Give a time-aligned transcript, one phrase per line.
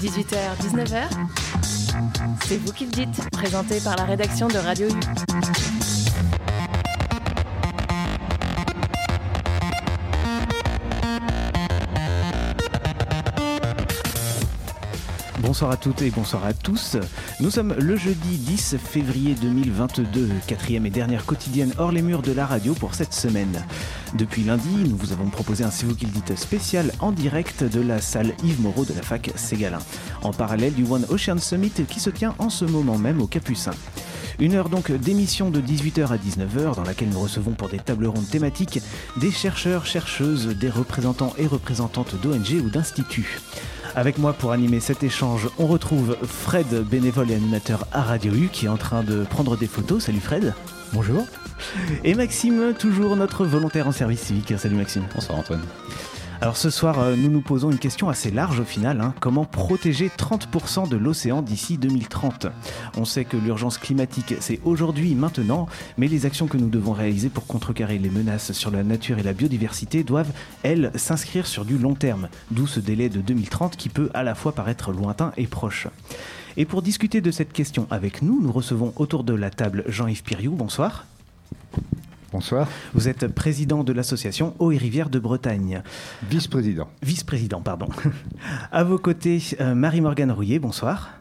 [0.00, 1.02] 18h, 19h,
[2.46, 4.92] c'est vous qui le dites, présenté par la rédaction de Radio U.
[15.40, 16.96] Bonsoir à toutes et bonsoir à tous.
[17.40, 22.32] Nous sommes le jeudi 10 février 2022, quatrième et dernière quotidienne hors les murs de
[22.32, 23.64] la radio pour cette semaine.
[24.16, 25.94] Depuis lundi, nous vous avons proposé un C'est vous
[26.36, 29.80] spécial en direct de la salle Yves Moreau de la fac Ségalin,
[30.22, 33.72] en parallèle du One Ocean Summit qui se tient en ce moment même au Capucin.
[34.38, 38.06] Une heure donc d'émission de 18h à 19h dans laquelle nous recevons pour des tables
[38.06, 38.80] rondes thématiques
[39.18, 43.40] des chercheurs, chercheuses, des représentants et représentantes d'ONG ou d'instituts.
[43.94, 48.48] Avec moi pour animer cet échange, on retrouve Fred, bénévole et animateur à Radio U,
[48.50, 50.04] qui est en train de prendre des photos.
[50.04, 50.54] Salut Fred.
[50.94, 51.26] Bonjour.
[52.04, 54.54] Et Maxime, toujours notre volontaire en service civique.
[54.58, 55.04] Salut Maxime.
[55.14, 55.62] Bonsoir Antoine.
[56.42, 59.00] Alors ce soir, euh, nous nous posons une question assez large au final.
[59.00, 59.14] hein.
[59.20, 62.48] Comment protéger 30% de l'océan d'ici 2030
[62.98, 67.30] On sait que l'urgence climatique, c'est aujourd'hui, maintenant, mais les actions que nous devons réaliser
[67.30, 71.78] pour contrecarrer les menaces sur la nature et la biodiversité doivent, elles, s'inscrire sur du
[71.78, 72.28] long terme.
[72.50, 75.88] D'où ce délai de 2030 qui peut à la fois paraître lointain et proche.
[76.58, 80.22] Et pour discuter de cette question avec nous, nous recevons autour de la table Jean-Yves
[80.22, 80.52] Piriou.
[80.52, 81.06] Bonsoir.
[82.32, 82.68] Bonsoir.
[82.92, 85.82] Vous êtes président de l'association Eau et Rivières de Bretagne.
[86.28, 86.88] Vice-président.
[87.02, 87.88] Vice-président, pardon.
[88.72, 91.12] À vos côtés, euh, Marie-Morgane Rouillet, bonsoir.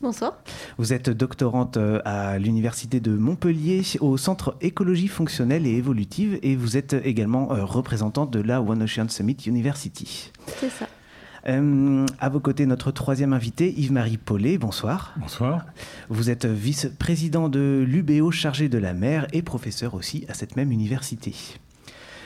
[0.00, 0.38] Bonsoir.
[0.78, 6.56] Vous êtes doctorante euh, à l'Université de Montpellier au Centre Écologie fonctionnelle et évolutive et
[6.56, 10.32] vous êtes également euh, représentante de la One Ocean Summit University.
[10.58, 10.88] C'est ça.
[11.48, 15.14] Euh, à vos côtés, notre troisième invité, Yves-Marie Paulet, bonsoir.
[15.16, 15.66] Bonsoir.
[16.08, 20.70] Vous êtes vice-président de l'UBO chargé de la mer et professeur aussi à cette même
[20.70, 21.34] université.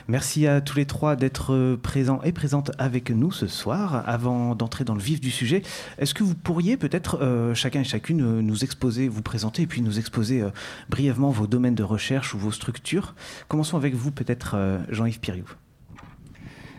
[0.09, 4.05] Merci à tous les trois d'être présents et présentes avec nous ce soir.
[4.07, 5.63] Avant d'entrer dans le vif du sujet,
[5.99, 9.67] est-ce que vous pourriez peut-être euh, chacun et chacune euh, nous exposer, vous présenter et
[9.67, 10.51] puis nous exposer euh,
[10.89, 13.17] brièvement vos domaines de recherche ou vos structures?
[13.49, 14.57] Commençons avec vous peut-être
[14.91, 15.47] Jean-Yves Piriou.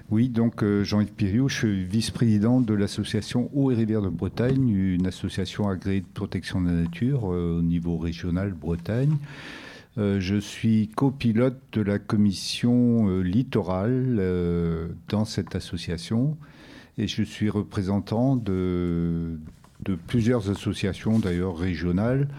[0.09, 4.69] Oui, donc euh, Jean-Yves Piriou, je suis vice-président de l'association Eau et Rivières de Bretagne,
[4.69, 9.17] une association agréée de protection de la nature euh, au niveau régional Bretagne.
[9.97, 14.21] Euh, je suis copilote de la commission littorale
[15.09, 16.37] dans cette association
[16.97, 19.37] et je suis représentant de
[20.07, 22.29] plusieurs associations d'ailleurs régionales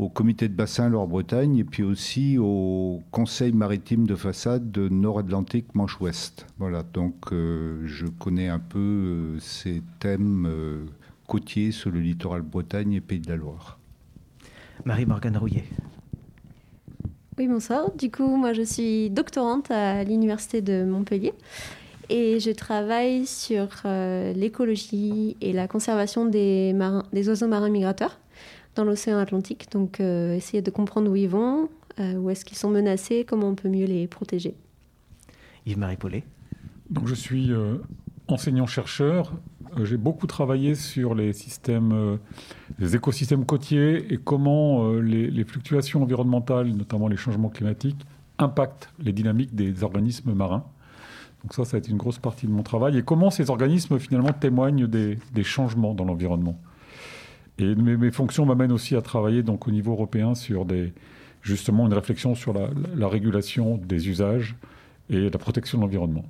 [0.00, 5.74] au comité de bassin Loire-Bretagne et puis aussi au conseil maritime de façade de Nord-Atlantique
[5.74, 6.46] Manche-Ouest.
[6.58, 10.86] Voilà, donc euh, je connais un peu euh, ces thèmes euh,
[11.26, 13.78] côtiers sur le littoral Bretagne et Pays de la Loire.
[14.86, 15.64] Marie-Morgane Rouillet.
[17.36, 17.92] Oui, bonsoir.
[17.94, 21.34] Du coup, moi, je suis doctorante à l'Université de Montpellier
[22.08, 28.18] et je travaille sur euh, l'écologie et la conservation des, marins, des oiseaux marins migrateurs
[28.74, 29.68] dans l'océan Atlantique.
[29.72, 33.48] Donc, euh, essayer de comprendre où ils vont, euh, où est-ce qu'ils sont menacés, comment
[33.48, 34.54] on peut mieux les protéger.
[35.66, 36.24] Yves-Marie Paulet.
[36.88, 37.76] Donc je suis euh,
[38.28, 39.32] enseignant-chercheur.
[39.78, 42.16] Euh, J'ai beaucoup travaillé sur les systèmes, euh,
[42.78, 48.04] les écosystèmes côtiers et comment euh, les, les fluctuations environnementales, notamment les changements climatiques,
[48.38, 50.64] impactent les dynamiques des organismes marins.
[51.42, 52.98] Donc ça, ça a été une grosse partie de mon travail.
[52.98, 56.58] Et comment ces organismes finalement témoignent des, des changements dans l'environnement.
[57.60, 60.66] Et mes, fonctions m'amènent aussi à travailler donc au niveau européen sur
[61.42, 64.56] justement une réflexion sur la, la- la régulation des usages
[65.10, 66.24] et la protection de l'environnement.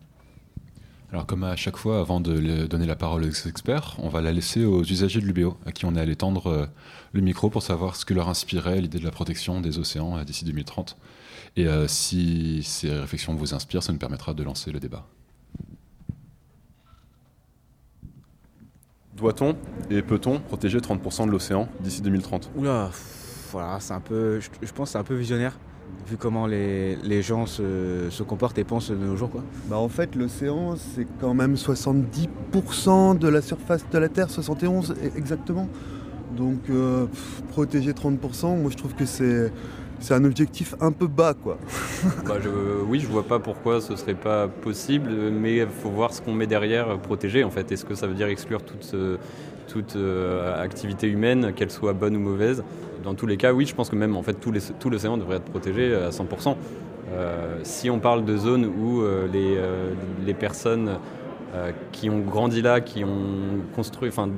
[1.12, 4.32] Alors comme à chaque fois, avant de donner la parole aux experts, on va la
[4.32, 6.66] laisser aux usagers de l'UBO, à qui on est allé tendre euh,
[7.12, 10.24] le micro pour savoir ce que leur inspirait l'idée de la protection des océans euh,
[10.24, 10.96] d'ici 2030.
[11.56, 15.04] Et euh, si ces réflexions vous inspirent, ça nous permettra de lancer le débat.
[19.20, 19.54] Doit-on
[19.90, 24.48] et peut-on protéger 30% de l'océan d'ici 2030 Oula, pff, voilà, c'est un peu, je,
[24.62, 25.58] je pense que c'est un peu visionnaire,
[26.08, 29.30] vu comment les, les gens se, se comportent et pensent de nos jours.
[29.30, 29.42] Quoi.
[29.66, 34.92] Bah en fait, l'océan, c'est quand même 70% de la surface de la Terre, 71
[34.92, 35.68] e- exactement.
[36.36, 39.52] Donc, euh, pff, protéger 30%, moi je trouve que c'est,
[40.00, 41.58] c'est un objectif un peu bas, quoi.
[42.26, 42.48] Bah, je,
[42.86, 46.32] oui, je vois pas pourquoi ce serait pas possible, mais il faut voir ce qu'on
[46.32, 47.70] met derrière euh, protéger en fait.
[47.70, 49.16] Est-ce que ça veut dire exclure toute, euh,
[49.96, 52.64] euh, activité humaine, qu'elle soit bonne ou mauvaise?
[53.04, 54.52] Dans tous les cas, oui, je pense que même en fait tout,
[54.90, 56.56] l'océan devrait être protégé à 100%.
[57.12, 60.98] Euh, si on parle de zones où euh, les, euh, personnes
[61.54, 64.28] euh, qui ont grandi là, qui ont construit, enfin,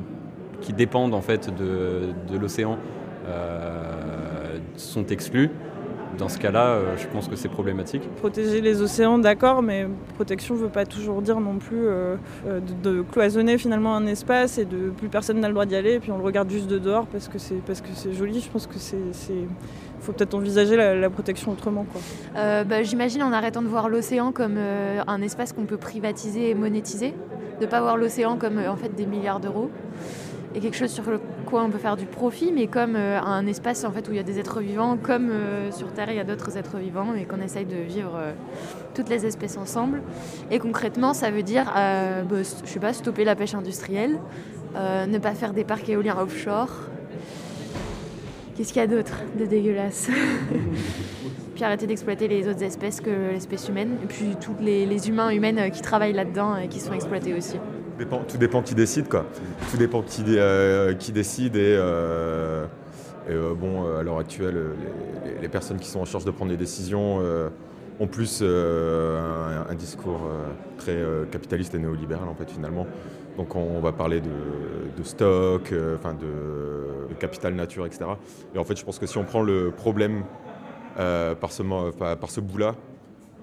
[0.61, 2.79] qui dépendent en fait de, l'océan,
[3.29, 4.01] euh,
[4.77, 5.51] sont exclues.
[6.19, 8.03] dans ce cas-là, je pense que c'est problématique.
[8.17, 11.87] Protéger les océans, d'accord, mais protection ne veut pas toujours dire non plus
[12.83, 16.01] de, cloisonner finalement un espace et de plus personne n'a le droit d'y aller et
[16.01, 18.41] puis on le regarde juste de dehors parce que c'est parce que c'est joli.
[18.41, 18.99] Je pense que c'est
[20.03, 21.87] faut peut-être envisager la, protection autrement.
[22.37, 26.51] Euh, bah, j'imagine en arrêtant de voir l'océan comme euh, un espace qu'on peut privatiser
[26.51, 27.15] et monétiser,
[27.61, 29.71] de ne pas voir l'océan comme euh, en fait des milliards d'euros
[30.54, 31.04] et quelque chose sur
[31.46, 34.20] quoi on peut faire du profit, mais comme un espace en fait où il y
[34.20, 35.31] a des êtres vivants, comme
[35.70, 38.19] sur Terre il y a d'autres êtres vivants et qu'on essaye de vivre
[38.94, 40.02] toutes les espèces ensemble.
[40.50, 44.19] Et concrètement, ça veut dire, bah, je sais pas, stopper la pêche industrielle,
[44.75, 46.69] ne pas faire des parcs éoliens offshore,
[48.56, 50.10] Qu'est-ce qu'il y a d'autre de dégueulasse
[51.54, 55.58] Puis arrêter d'exploiter les autres espèces que l'espèce humaine, et puis tous les, humains humaines
[55.58, 57.56] euh, qui travaillent là-dedans et qui sont exploités aussi.
[58.29, 59.27] Tout dépend qui décide, quoi.
[59.71, 62.67] Tout dépend qui, euh, décide et, euh,
[63.29, 64.59] bon, à l'heure actuelle,
[65.41, 67.21] les, personnes qui sont en charge de prendre les décisions
[68.00, 70.21] ont plus un, discours
[70.79, 70.99] très
[71.31, 72.87] capitaliste et néolibéral, en fait, finalement.
[73.37, 78.05] Donc on va parler de, stock, euh, de, capital nature, etc.
[78.55, 80.25] Et en fait, je pense que si on prend le problème
[80.99, 81.62] euh, par ce,
[82.41, 82.75] bout-là,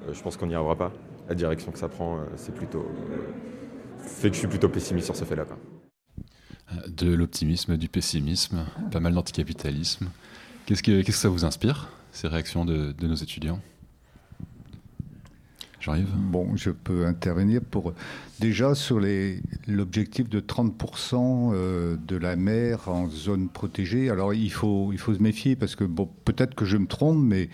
[0.08, 0.92] euh, je pense qu'on n'y arrivera pas.
[1.28, 2.86] La direction que ça prend, c'est plutôt
[4.00, 5.46] fait que je suis plutôt pessimiste sur ce fait-là.
[6.88, 10.10] De l'optimisme, du pessimisme, pas mal d'anticapitalisme.
[10.66, 13.60] Qu'est-ce que, que ça vous inspire, ces réactions de nos étudiants?
[15.80, 16.10] J'arrive.
[16.14, 17.94] Bon, je peux intervenir pour
[18.40, 19.00] déjà sur
[19.68, 24.10] l'objectif de 30% euh, de la mer en zone protégée.
[24.10, 27.20] Alors il faut, il faut se méfier parce que bon, peut-être que je me trompe,
[27.20, 27.50] mais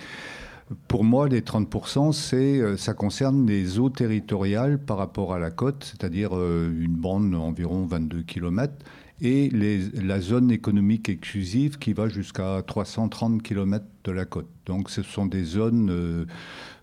[0.88, 5.52] pour moi, les 30%, c'est, euh, ça concerne les eaux territoriales par rapport à la
[5.52, 8.74] côte, c'est-à-dire euh, une bande d'environ 22 km,
[9.22, 14.50] et la zone économique exclusive qui va jusqu'à 330 km de la côte.
[14.66, 15.90] Donc ce sont des zones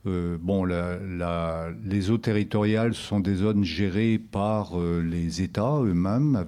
[0.07, 6.43] euh, bon, les eaux territoriales sont des zones gérées par les États eux-mêmes,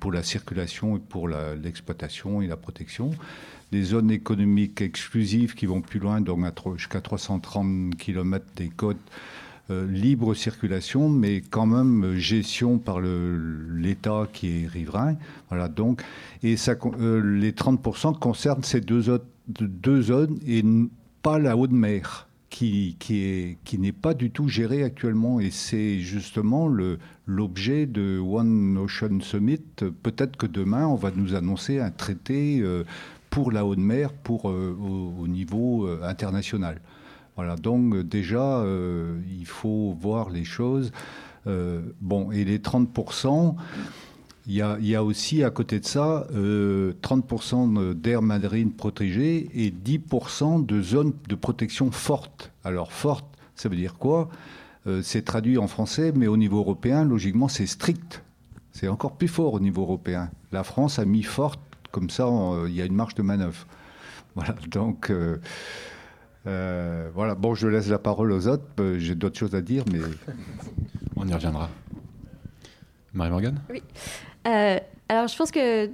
[0.00, 3.12] pour la circulation et pour l'exploitation et la protection.
[3.72, 6.44] Les zones économiques exclusives qui vont plus loin, donc
[6.76, 8.98] jusqu'à 330 km des côtes,
[9.68, 15.14] libre circulation, mais quand même gestion par l'État qui est riverain.
[15.48, 16.02] Voilà, donc,
[16.42, 19.02] et ça, les 30% concernent ces deux,
[20.02, 20.64] zones et
[21.22, 25.40] pas la haute mer qui, qui, est, qui n'est pas du tout géré actuellement.
[25.40, 26.68] Et c'est justement
[27.26, 29.62] l'objet de One Ocean Summit.
[30.02, 32.84] Peut-être que demain, on va nous annoncer un traité euh,
[33.30, 36.80] pour la haute mer pour, euh, au, niveau euh, international.
[37.36, 38.62] Voilà, donc déjà,
[39.30, 40.92] il faut voir les choses.
[41.46, 43.54] bon, et les 30%,
[44.46, 50.66] il y, a, aussi à côté de ça 30% euh, d'aires marines protégées et 10%
[50.66, 52.50] de zones de protection fortes.
[52.64, 54.28] Alors forte, ça veut dire quoi?
[54.88, 58.24] Euh, C'est traduit en français, mais au niveau européen, logiquement, c'est strict.
[58.72, 60.30] C'est encore plus fort au niveau européen.
[60.50, 61.60] La France a mis forte,
[61.90, 62.28] comme ça,
[62.66, 63.66] il y a une marge de manœuvre.
[64.36, 65.10] Voilà, donc.
[66.46, 68.64] Euh, voilà, bon, je laisse la parole aux autres.
[68.98, 69.98] J'ai d'autres choses à dire, mais.
[71.16, 71.68] On y reviendra.
[73.12, 73.60] Marie-Morgane?
[73.70, 73.82] Oui.
[74.46, 74.78] Euh,
[75.08, 75.90] alors, je pense que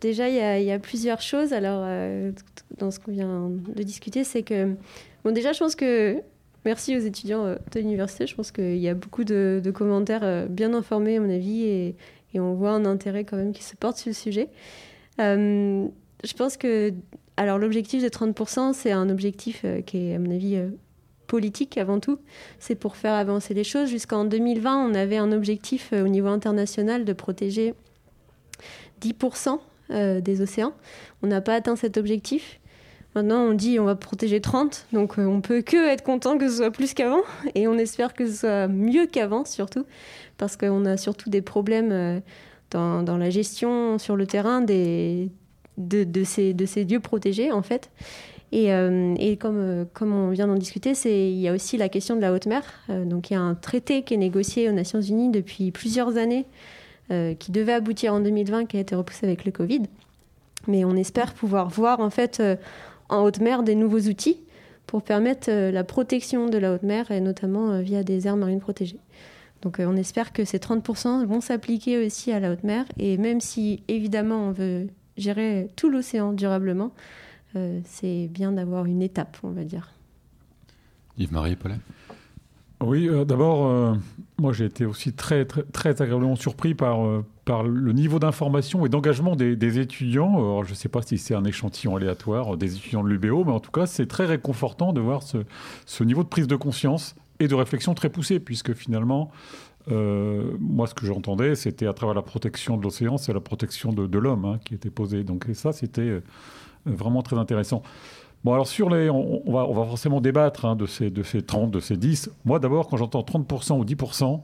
[0.00, 1.52] déjà, il y, a plusieurs choses.
[1.52, 2.32] Alors, euh,
[2.78, 4.74] dans ce qu'on vient de discuter, c'est que,
[5.24, 6.22] bon, déjà, je pense que,
[6.64, 10.74] merci aux étudiants euh, de l'université, je pense qu'il y a beaucoup de, commentaires bien
[10.74, 11.96] informés, à mon avis, et,
[12.34, 14.48] et, on voit un intérêt quand même qui se porte sur le sujet.
[15.18, 16.92] Je pense que,
[17.36, 20.58] alors, l'objectif de 30%, c'est un objectif qui est, à mon avis,
[21.32, 22.18] politique avant tout.
[22.58, 23.88] C'est pour faire avancer les choses.
[23.88, 27.72] Jusqu'en 2020, on avait un objectif euh, au niveau international de protéger
[29.00, 29.58] 10%
[29.92, 30.74] euh, des océans.
[31.22, 32.60] On n'a pas atteint cet objectif.
[33.14, 36.50] Maintenant, on dit on va protéger 30, donc euh, on peut que être content que
[36.50, 37.22] ce soit plus qu'avant,
[37.54, 39.86] et on espère que ce soit mieux qu'avant surtout,
[40.36, 42.22] parce qu'on a surtout des problèmes
[42.72, 45.30] dans, la gestion sur le terrain des,
[45.78, 47.90] de, de, ces, de ces lieux protégés en fait.
[48.52, 51.88] Et, euh, et comme, euh, comme on vient d'en discuter, il y a aussi la
[51.88, 52.62] question de la haute mer.
[52.90, 56.16] Euh, donc il y a un traité qui est négocié aux Nations Unies depuis plusieurs
[56.16, 56.46] années,
[57.38, 59.82] qui devait aboutir en 2020, qui a été repoussé avec le Covid.
[60.66, 62.42] Mais on espère pouvoir voir en fait
[63.10, 64.40] en haute mer des nouveaux outils
[64.86, 68.98] pour permettre la protection de la haute mer, et notamment via des aires marines protégées.
[69.62, 72.84] Donc on espère que ces 30% vont s'appliquer aussi à la haute mer.
[72.98, 76.92] Et même si évidemment on veut gérer tout l'océan durablement,
[77.56, 79.92] euh, c'est bien d'avoir une étape, on va dire.
[81.18, 81.78] Yves-Marie Paulet
[82.82, 83.94] Oui, euh, d'abord, euh,
[84.38, 88.86] moi j'ai été aussi très, très, très agréablement surpris par, euh, par le niveau d'information
[88.86, 90.34] et d'engagement des, étudiants.
[90.34, 93.52] Alors, je ne sais pas si c'est un échantillon aléatoire des étudiants de l'UBO, mais
[93.52, 95.38] en tout cas, c'est très réconfortant de voir ce,
[95.86, 99.30] ce, niveau de prise de conscience et de réflexion très poussé, puisque finalement,
[99.88, 104.18] moi ce que j'entendais, c'était à travers la protection de l'océan, c'est la protection de,
[104.18, 105.24] l'homme hein, qui était posée.
[105.24, 106.22] Donc ça, c'était
[106.86, 107.82] vraiment très intéressant.
[108.44, 109.08] Bon, alors sur les.
[109.08, 112.30] On, va, forcément débattre hein, de, ces, de ces 30, de ces 10.
[112.44, 114.42] Moi, d'abord, quand j'entends 30% ou 10%,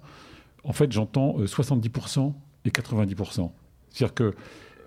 [0.64, 2.31] en fait, j'entends 70% euh,
[2.64, 3.50] et 90%.
[3.90, 4.35] C'est-à-dire que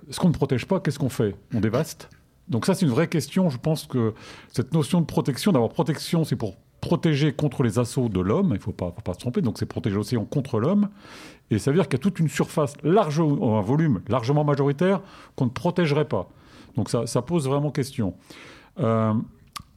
[0.10, 1.36] ce qu'on ne protège pas, qu'est-ce qu'on fait?
[1.54, 2.10] On dévaste?
[2.48, 3.50] Donc, ça, c'est une vraie question.
[3.50, 4.14] Je pense que
[4.50, 8.56] cette notion de protection, d'abord, protection, c'est pour protéger contre les assauts de l'homme, il
[8.56, 10.90] ne faut pas, se tromper, donc c'est protéger l'océan contre l'homme.
[11.52, 15.02] Et ça veut dire qu'il y a toute une surface large, un volume largement majoritaire
[15.36, 16.28] qu'on ne protégerait pas.
[16.76, 18.16] Donc ça, pose vraiment question.
[18.80, 19.14] Euh,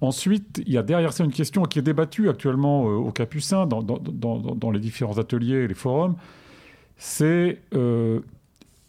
[0.01, 3.67] ensuite, il y a derrière ça une question qui est débattue actuellement euh, au Capucin,
[3.67, 6.17] dans, les différents ateliers et les forums.
[6.97, 8.21] C'est euh,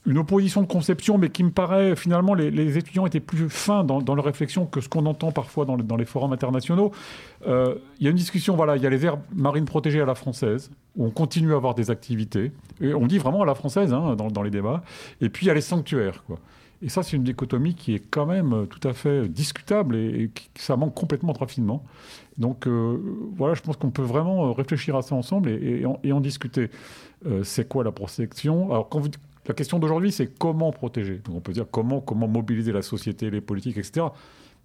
[0.05, 4.15] une opposition de conception, mais qui me paraît, finalement, les, étudiants étaient plus fins dans,
[4.15, 6.91] leur réflexion que ce qu'on entend parfois dans, les forums internationaux.
[7.45, 10.15] il y a une discussion, voilà, il y a les aires marines protégées à la
[10.15, 13.93] française, où on continue à avoir des activités, et on dit vraiment à la française
[13.93, 14.83] hein, dans, les débats,
[15.21, 16.23] et puis il y a les sanctuaires.
[16.81, 20.29] Et ça, c'est une dichotomie qui est quand même euh, tout à fait discutable et,
[20.33, 21.83] qui, ça manque complètement de raffinement.
[22.37, 22.99] Donc euh,
[23.35, 26.69] voilà, je pense qu'on peut vraiment euh, réfléchir à ça ensemble et, en, discuter.
[27.43, 28.71] c'est quoi la protection?
[28.71, 28.99] Alors, quand
[29.47, 31.21] la question d'aujourd'hui, c'est comment protéger.
[31.29, 34.07] On peut dire comment, comment mobiliser la société, les politiques, etc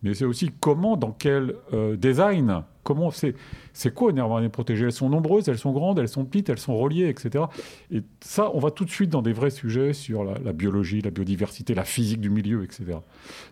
[0.02, 3.34] mais c'est aussi comment, dans quel euh, design, comment c'est,
[3.72, 6.58] c'est quoi une marine protégée Elles sont nombreuses, elles sont grandes, elles sont petites, elles
[6.58, 7.44] sont reliées, etc.
[7.90, 11.10] Et ça, on va tout de suite dans des vrais sujets sur la, biologie, la
[11.10, 12.98] biodiversité, la physique du milieu, etc.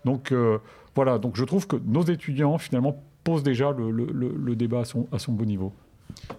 [0.05, 0.59] Donc euh,
[0.95, 5.07] voilà, donc je trouve que nos étudiants finalement posent déjà le, le, débat à son,
[5.13, 5.73] à son bon niveau.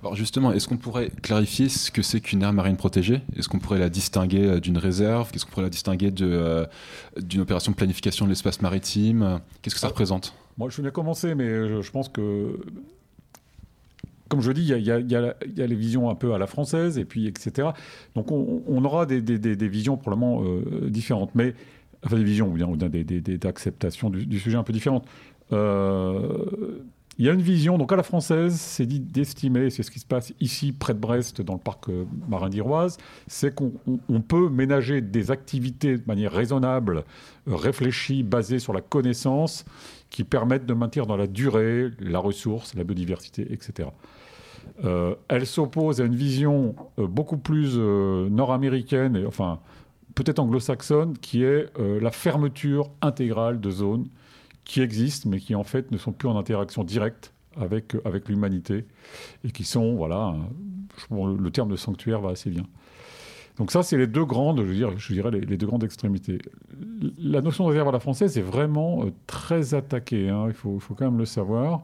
[0.02, 3.22] Alors justement, est-ce qu'on pourrait clarifier ce que c'est qu'une aire marine protégée?
[3.36, 5.32] Est-ce qu'on pourrait la distinguer euh, d'une réserve?
[5.32, 6.66] Qu'est-ce qu'on pourrait la distinguer euh,
[7.18, 9.42] d'une opération de planification de l'espace maritime?
[9.62, 10.34] Qu'est-ce que ça représente?
[10.58, 12.60] Moi, je venais commencer, mais je, pense que,
[14.28, 17.28] comme je dis, il y, a, les visions un peu à la française, et puis
[17.28, 17.70] etc.
[18.16, 19.22] Donc on, aura des,
[19.70, 21.56] visions probablement euh, différentes, mais
[22.06, 25.06] enfin des visions ou bien des, acceptations du, du, sujet un peu différentes.
[25.52, 26.80] Euh,
[27.20, 30.00] il y a une vision, donc à la française, c'est dit d'estimer, c'est ce qui
[30.00, 32.98] se passe ici, près de Brest, dans le parc euh, marin d'Iroise,
[33.28, 37.04] c'est qu'on peut ménager des activités de manière raisonnable,
[37.50, 39.66] euh, réfléchie, basée sur la connaissance,
[40.10, 43.90] qui permettent de maintenir dans la durée la ressource, la biodiversité, etc.
[44.86, 49.60] Euh, elle s'oppose à une vision beaucoup plus nord-américaine, enfin
[50.16, 54.08] peut-être anglo-saxonne, qui est la fermeture intégrale de zones
[54.70, 58.86] qui existent, mais qui en fait ne sont plus en interaction directe avec, avec l'humanité,
[59.44, 60.36] et qui sont, voilà,
[61.10, 62.66] le terme de sanctuaire va assez bien.
[63.58, 66.38] Donc ça, c'est les deux grandes, je, dire, je dirais, les, deux grandes extrémités.
[67.18, 70.78] La notion de réserve à la française est vraiment euh, très attaquée, hein, il, faut,
[70.78, 71.82] faut, quand même le savoir,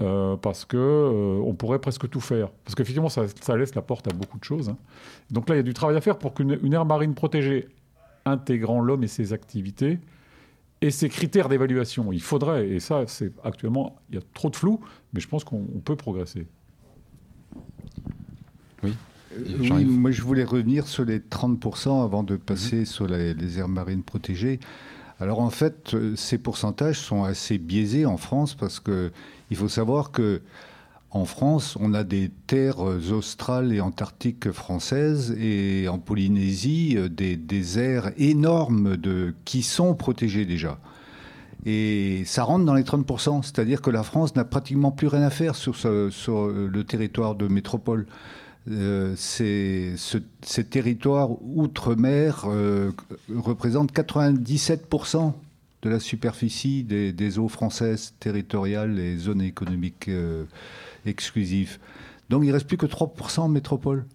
[0.00, 2.48] euh, parce que euh, on pourrait presque tout faire.
[2.64, 4.70] Parce qu'effectivement, ça, ça, laisse la porte à beaucoup de choses.
[4.70, 4.78] Hein.
[5.30, 7.68] Donc là, il y a du travail à faire pour qu'une aire marine protégée
[8.24, 9.98] intégrant l'homme et ses activités
[10.84, 12.12] et ces critères d'évaluation.
[12.12, 14.80] Il faudrait, et ça, c'est actuellement, il y a trop de flou,
[15.14, 16.46] mais je pense qu'on peut progresser.
[18.82, 18.92] Oui.
[19.60, 22.84] oui, moi je voulais revenir sur les 30% avant de passer mhm.
[22.84, 24.60] sur les, les, aires marines protégées.
[25.20, 30.10] Alors en fait, euh, ces pourcentages sont assez biaisés en France parce qu'il faut savoir
[30.10, 30.42] que
[31.14, 37.78] en France, on a des terres australes et antarctiques françaises et en Polynésie, euh, des,
[37.78, 38.96] aires énormes
[39.44, 40.78] qui sont protégées déjà.
[41.64, 45.30] Et ça rentre dans les 30%, c'est-à-dire que la France n'a pratiquement plus rien à
[45.30, 48.06] faire sur, sur le territoire de métropole.
[48.70, 49.94] Euh, ces,
[50.70, 52.92] territoires outre-mer euh,
[53.34, 55.34] représentent 97%
[55.82, 60.44] de la superficie des, eaux françaises territoriales et zones économiques euh,
[61.06, 61.78] exclusives.
[62.30, 64.06] Donc il ne reste plus que 3% en métropole.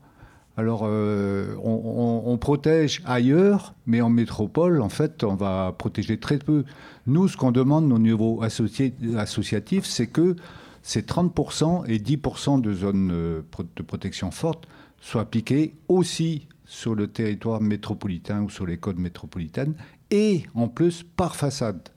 [0.58, 6.66] Alors euh, on, protège ailleurs, mais en métropole, en fait, on va protéger très peu.
[7.08, 10.36] Nous, ce qu'on demande au niveau associatif, c'est que
[10.82, 13.42] ces 30% et 10% de zones euh,
[13.76, 14.68] de protection forte
[15.00, 19.76] soient appliquées aussi sur le territoire métropolitain ou sur les codes métropolitaines
[20.12, 21.90] et en plus par façade.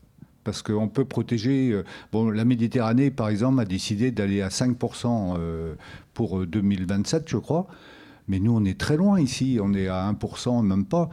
[0.45, 1.71] Parce qu'on peut protéger.
[1.73, 5.75] Euh, bon, la Méditerranée, par exemple, a décidé d'aller à 5% euh,
[6.15, 7.67] pour 2027, euh, je crois.
[8.29, 9.59] Mais nous, on est très loin ici.
[9.63, 11.11] On est à 1%, même pas.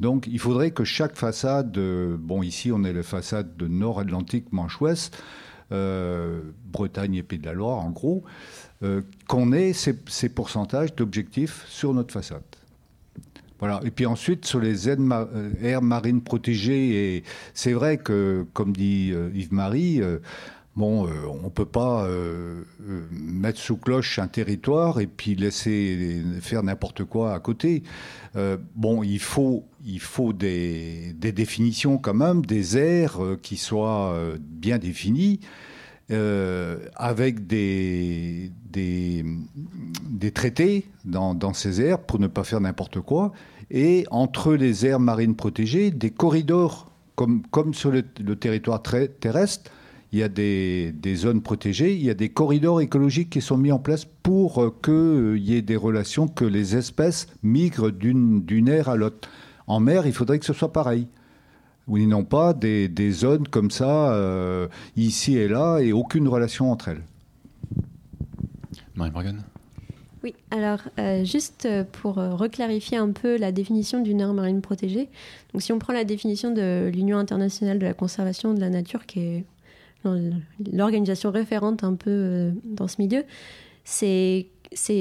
[0.00, 1.78] Donc, il faudrait que chaque façade.
[2.18, 5.16] Bon, ici, on est la façade de Nord-Atlantique, Manche-Ouest.
[5.70, 8.24] Bretagne et Pays de la Loire en gros,
[9.26, 12.42] qu'on ait ces, pourcentages d'objectifs sur notre façade.
[13.62, 13.80] Voilà.
[13.84, 20.02] Et puis ensuite, sur les aires marines protégées, et c'est vrai que, comme dit Yves-Marie,
[20.74, 25.34] Bon, euh, on ne peut pas euh, euh, mettre sous cloche un territoire et puis
[25.34, 27.82] laisser faire n'importe quoi à côté.
[28.74, 35.40] bon, il faut, il faut des, définitions quand même, des aires qui soient bien définies,
[36.96, 43.32] avec des, des, traités dans, ces aires pour ne pas faire n'importe quoi,
[43.70, 48.02] et entre les aires marines protégées, des corridors, comme, comme sur le,
[48.36, 49.70] territoire terrestre,
[50.12, 53.72] il y a des, zones protégées, il y a des corridors écologiques qui sont mis
[53.72, 58.68] en place pour euh, qu'il euh, y ait des relations, que les espèces migrent d'une
[58.68, 59.28] aire à l'autre.
[59.66, 61.08] En mer, il faudrait que ce soit pareil.
[61.88, 66.88] Oui, non pas des, zones comme ça, euh, ici et là, et aucune relation entre
[66.88, 67.02] elles.
[68.94, 69.42] Marie-Morgane?
[70.22, 70.78] Oui, alors
[71.24, 75.08] juste pour reclarifier un peu la définition d'une aire marine protégée.
[75.52, 79.04] Donc si on prend la définition de l'Union internationale de la conservation de la nature,
[79.06, 79.44] qui est
[80.72, 83.24] l'organisation référente un peu euh, dans ce milieu.
[83.84, 84.48] C'est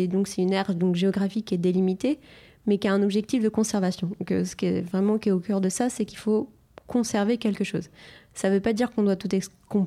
[0.10, 2.20] donc c'est une aire donc géographique qui est délimitée,
[2.66, 4.12] mais qui a un objectif de conservation.
[4.20, 6.50] Donc, euh, ce qui est vraiment qui est au cœur de ça, c'est qu'il faut
[6.92, 7.90] conserver quelque chose.
[8.34, 9.30] Ça ne veut pas dire qu'on doit tout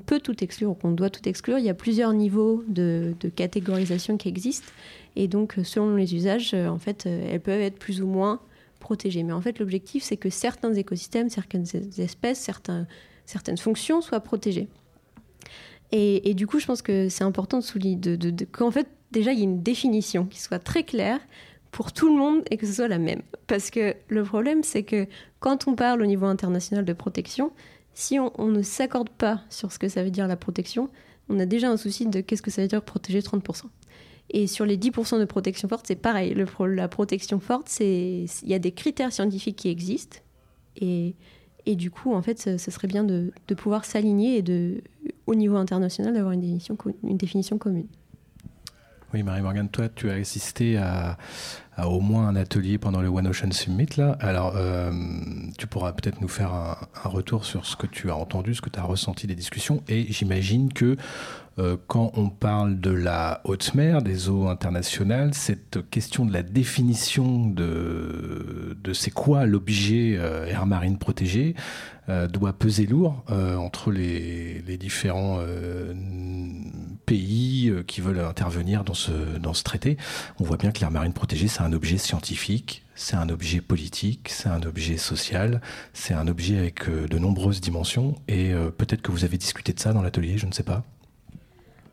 [0.06, 1.58] peut tout exclure ou qu'on doit tout exclure.
[1.58, 4.70] Il y a plusieurs niveaux de, de, catégorisation qui existent,
[5.16, 8.40] et donc euh, selon les usages, en fait, elles peuvent être plus ou moins
[8.80, 9.23] protégées.
[9.23, 11.66] Mais en fait, l'objectif, c'est que certains écosystèmes, certaines
[11.99, 12.50] espèces,
[13.26, 14.68] certaines fonctions soient protégées.
[15.96, 19.38] Et, du coup, je pense que c'est important de souligner de, qu'en fait, déjà, il
[19.38, 21.20] y a une définition qui soit très claire
[21.75, 23.23] pour tout le monde et que ce soit la même.
[23.49, 25.09] Parce que le problème, c'est que
[25.40, 27.50] quand on parle au niveau international de protection,
[27.95, 30.88] si on, ne s'accorde pas sur ce que ça veut dire la protection,
[31.28, 33.64] on a déjà un souci de qu'est-ce que ça veut dire protéger 30%.
[34.31, 36.37] Et sur les 10% de protection forte, c'est pareil.
[36.61, 40.19] La protection forte, il y a des critères scientifiques qui existent.
[40.76, 41.16] Et,
[41.66, 44.81] et du coup, en fait, ce, serait bien de, pouvoir s'aligner et de,
[45.26, 47.88] au niveau international d'avoir une définition, une définition commune.
[49.14, 51.16] Oui, Marie-Morgane, toi, tu as assisté à,
[51.83, 53.88] au moins un atelier pendant le One Ocean Summit.
[53.97, 54.16] Là.
[54.21, 54.93] Alors, euh,
[55.59, 58.71] tu pourras peut-être nous faire un, retour sur ce que tu as entendu, ce que
[58.71, 59.82] tu as ressenti des discussions.
[59.89, 60.97] Et j'imagine que
[61.58, 66.43] euh, quand on parle de la haute mer, des eaux internationales, cette question de la
[66.43, 71.54] définition de, c'est quoi l'objet euh, air marine protégé
[72.08, 75.38] euh, doit peser lourd entre les, différents
[77.06, 79.97] pays qui veulent intervenir dans ce, dans ce traité.
[80.40, 84.28] On voit bien que l'air marine protégé, c'est un objet scientifique, c'est un objet politique,
[84.30, 85.60] c'est un objet social,
[85.93, 88.17] c'est un objet avec de nombreuses dimensions.
[88.26, 90.84] Et peut-être que vous avez discuté de ça dans l'atelier, je ne sais pas.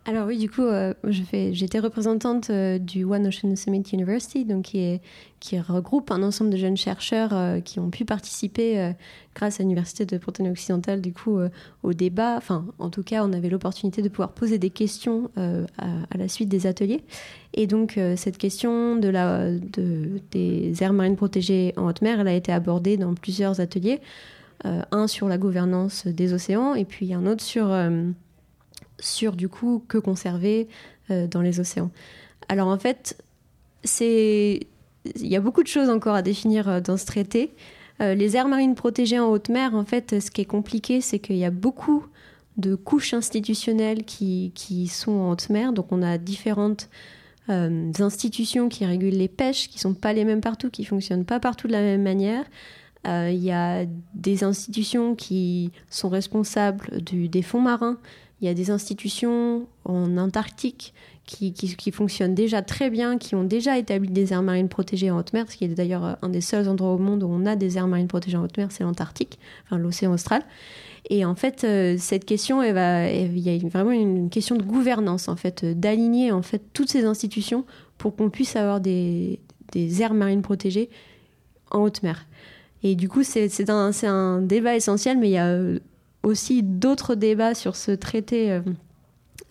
[0.05, 5.59] Alors oui, du coup, euh, j'étais représentante euh, du One Ocean Summit University, donc qui,
[5.59, 8.93] regroupe un ensemble de jeunes chercheurs euh, qui ont pu participer
[9.35, 11.37] grâce à l'Université de Bretagne occidentale, du coup,
[11.83, 12.35] au débat.
[12.35, 16.49] Enfin, en tout cas, on avait l'opportunité de pouvoir poser des questions à, la suite
[16.49, 17.03] des ateliers.
[17.53, 22.97] Et donc, cette question des aires marines protégées en haute mer, elle a été abordée
[22.97, 23.99] dans plusieurs ateliers.
[24.63, 27.71] un sur la gouvernance des océans et puis un autre sur
[29.01, 30.69] sur du coup que conserver
[31.09, 31.91] euh, dans les océans.
[32.47, 33.21] Alors en fait,
[33.83, 34.61] c'est
[35.15, 37.53] il y a beaucoup de choses encore à définir euh, dans ce traité.
[38.01, 41.19] Euh, les aires marines protégées en haute mer, en fait, ce qui est compliqué, c'est
[41.19, 42.05] qu'il y a beaucoup
[42.57, 45.73] de couches institutionnelles qui, sont en haute mer.
[45.73, 46.89] Donc on a différentes
[47.49, 51.67] institutions qui régulent les pêches, qui sont pas les mêmes partout, qui fonctionnent pas partout
[51.67, 52.45] de la même manière.
[53.05, 57.97] Il y a des institutions qui sont responsables des fonds marins,
[58.41, 60.93] il y a des institutions en Antarctique
[61.25, 65.31] qui, fonctionnent déjà très bien, qui ont déjà établi des aires marines protégées en haute
[65.31, 67.77] mer, ce qui est d'ailleurs un des seuls endroits au monde où on a des
[67.77, 70.41] aires marines protégées en haute mer, c'est l'Antarctique, enfin l'océan austral.
[71.09, 75.35] Et en fait, euh, cette question, il y a vraiment une question de gouvernance, en
[75.35, 77.65] fait, d'aligner en fait toutes ces institutions
[77.97, 79.39] pour qu'on puisse avoir des,
[79.71, 80.89] des aires marines protégées
[81.69, 82.25] en haute mer.
[82.83, 85.59] Et du coup, c'est un, un, débat essentiel, mais il y a
[86.23, 88.61] aussi d'autres débats sur ce traité euh,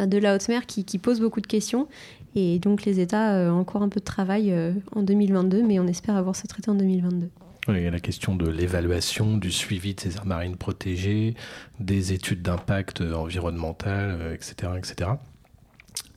[0.06, 1.88] de la haute mer qui, posent beaucoup de questions.
[2.34, 5.78] Et donc les États euh, ont encore un peu de travail euh, en 2022, mais
[5.80, 7.28] on espère avoir ce traité en 2022.
[7.68, 11.34] il y a la question de l'évaluation, du suivi de ces aires marines protégées,
[11.80, 15.10] des études d'impact environnemental, etc., etc.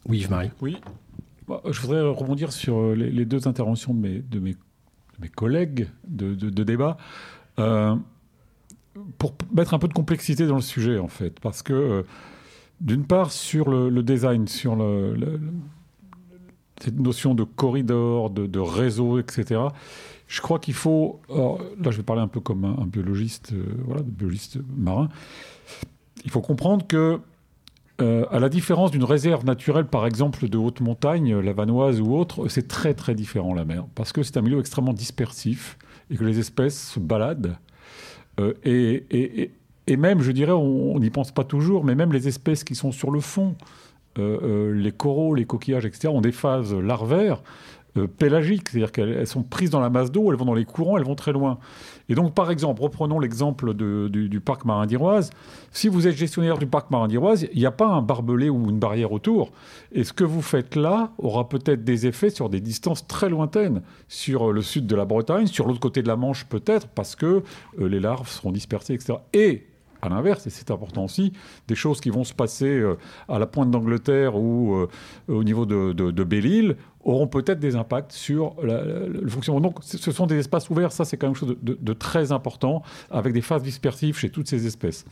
[0.08, 0.52] Oui, Yves-Marie.
[0.62, 0.78] Oui.
[1.70, 4.56] Je voudrais rebondir sur les, deux interventions de mes, de mes,
[5.20, 6.98] mes collègues de, de, débat
[9.18, 12.04] pour mettre un peu de complexité dans le sujet, en fait, parce que euh,
[12.82, 14.76] D'une part, sur le, design, sur
[16.82, 19.62] cette notion de corridor, de, réseau, etc.
[20.28, 21.22] Je crois qu'il faut.
[21.30, 25.08] là, je vais parler un peu comme un, biologiste, euh, biologiste marin.
[26.26, 27.20] Il faut comprendre que,
[28.02, 32.14] euh, à la différence d'une réserve naturelle, par exemple, de haute montagne, la vanoise ou
[32.16, 35.78] autre, c'est très très différent la mer, parce que c'est un milieu extrêmement dispersif
[36.10, 37.56] et que les espèces se baladent.
[38.40, 39.52] Euh, et,
[39.88, 42.92] et même, je dirais, on n'y pense pas toujours, mais même les espèces qui sont
[42.92, 43.56] sur le fond,
[44.18, 47.42] euh, euh, les coraux, les coquillages, etc., ont des phases larvaires
[48.18, 51.04] pélagiques, c'est-à-dire qu'elles sont prises dans la masse d'eau, elles vont dans les courants, elles
[51.04, 51.60] vont très loin.
[52.14, 55.32] Et donc, par exemple, reprenons l'exemple du, parc marin d'Iroise.
[55.72, 58.70] Si vous êtes gestionnaire du parc marin d'Iroise, il n'y a pas un barbelé ou
[58.70, 59.52] une barrière autour.
[59.92, 63.82] Et ce que vous faites là aura peut-être des effets sur des distances très lointaines,
[64.10, 67.42] sur le sud de la Bretagne, sur l'autre côté de la Manche peut-être, parce que
[67.80, 69.16] les larves seront dispersées, etc.
[69.34, 69.66] Et
[70.04, 71.32] à l'inverse, et c'est important aussi,
[71.68, 72.98] des choses qui vont se passer euh,
[73.30, 74.90] à la pointe d'Angleterre ou euh,
[75.30, 79.62] au niveau de, Belle-Île auront peut-être des impacts sur le fonctionnement.
[79.62, 83.34] Donc ce sont des espaces ouverts, ça c'est quand même chose de, très important, avec
[83.34, 85.06] des phases dispersives chez toutes ces espèces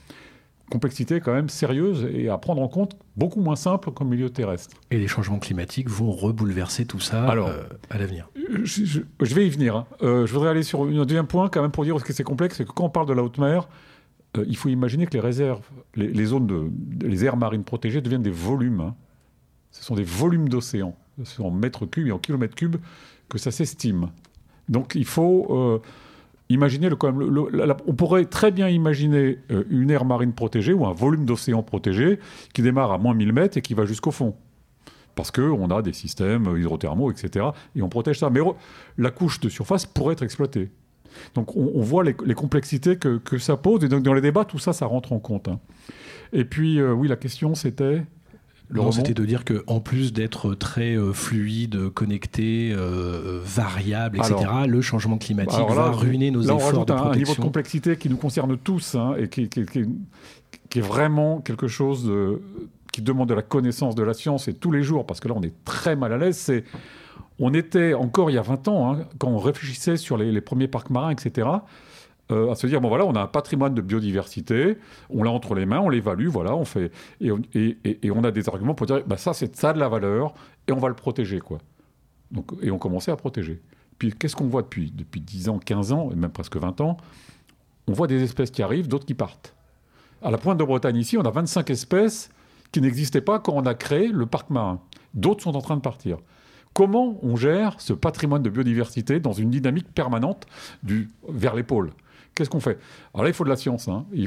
[0.70, 4.78] complexité quand même sérieuse et à prendre en compte, beaucoup moins simple qu'au milieu terrestre.
[4.90, 8.30] Et les changements climatiques vont rebouleverser tout ça Alors, euh, à l'avenir.
[8.64, 9.02] Je,
[9.36, 9.76] vais y venir.
[9.76, 9.86] Hein.
[10.00, 12.64] je voudrais aller sur un deuxième point quand même pour dire que c'est complexe, c'est
[12.64, 13.68] que quand on parle de la haute mer,
[14.38, 15.62] euh, il faut imaginer que les réserves,
[15.96, 16.72] les, zones de,
[17.06, 18.82] les aires marines protégées deviennent des volumes.
[18.82, 18.96] Hein.
[19.72, 20.96] Ce sont des volumes d'océan.
[21.40, 22.78] En mètres cubes et en kilomètres cubes
[23.30, 24.10] que ça s'estime.
[24.70, 25.80] Donc il faut euh,
[26.50, 26.98] imaginer le,
[27.88, 32.20] on pourrait très bien imaginer euh, une aire marine protégée ou un volume d'océan protégé
[32.54, 34.36] qui démarre à moins 1000 mètres et qui va jusqu'au fond.
[35.16, 37.48] Parce qu'on a des systèmes hydrothermaux, etc.
[37.76, 38.30] Et on protège ça.
[38.30, 38.40] Mais
[38.98, 40.72] la couche de surface pourrait être exploitée.
[41.36, 44.72] Donc on, voit les, complexités que, ça pose, et donc dans les débats, tout ça,
[44.72, 45.50] ça rentre en compte.
[45.50, 45.60] Hein.
[46.32, 48.04] Et puis, euh, oui, la question, c'était...
[48.72, 54.36] Le c'était de dire qu'en plus d'être très euh, fluide, connecté, euh, variable, etc.,
[54.68, 57.12] le changement climatique va ruiner nos efforts de protection.
[57.12, 62.12] un niveau de complexité qui nous concerne tous hein, et qui, est vraiment quelque chose
[62.92, 65.34] qui demande de la connaissance de la science et tous les jours, parce que là
[65.38, 66.64] on est très mal à l'aise, c'est
[67.40, 70.68] on était encore il y a 20 ans, hein, quand on réfléchissait sur les, premiers
[70.68, 71.48] parcs marins, etc.,
[72.32, 74.78] euh, à se dire bon voilà, on a un patrimoine de biodiversité,
[75.10, 78.74] on l'a entre les mains, on l'évalue, voilà, on fait et on, a des arguments
[78.74, 80.34] pour dire bah ça c'est ça de la valeur
[80.67, 81.60] et on va le protéger quoi.
[82.32, 83.62] Donc et on commençait à protéger.
[83.98, 86.98] Puis qu'est-ce qu'on voit depuis depuis 10 ans, 15 ans et même presque 20 ans?
[87.88, 89.56] On voit des espèces qui arrivent, d'autres qui partent.
[90.22, 92.30] À la pointe de Bretagne ici, on a 25 espèces
[92.72, 94.80] qui n'existaient pas quand on a créé le parc marin.
[95.13, 96.17] D'autres sont en train de partir.
[96.74, 100.46] Comment on gère ce patrimoine de biodiversité dans une dynamique permanente
[100.84, 101.91] du, vers les pôles?
[102.36, 102.78] Qu'est-ce qu'on fait?
[103.13, 103.88] Alors là, il faut de la science.
[103.88, 104.06] Hein.
[104.13, 104.26] Et,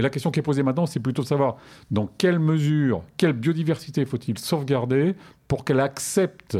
[0.00, 1.56] la question qui est posée maintenant, c'est plutôt de savoir
[1.90, 5.14] dans quelle mesure, quelle biodiversité faut-il sauvegarder
[5.46, 6.58] pour qu'elle accepte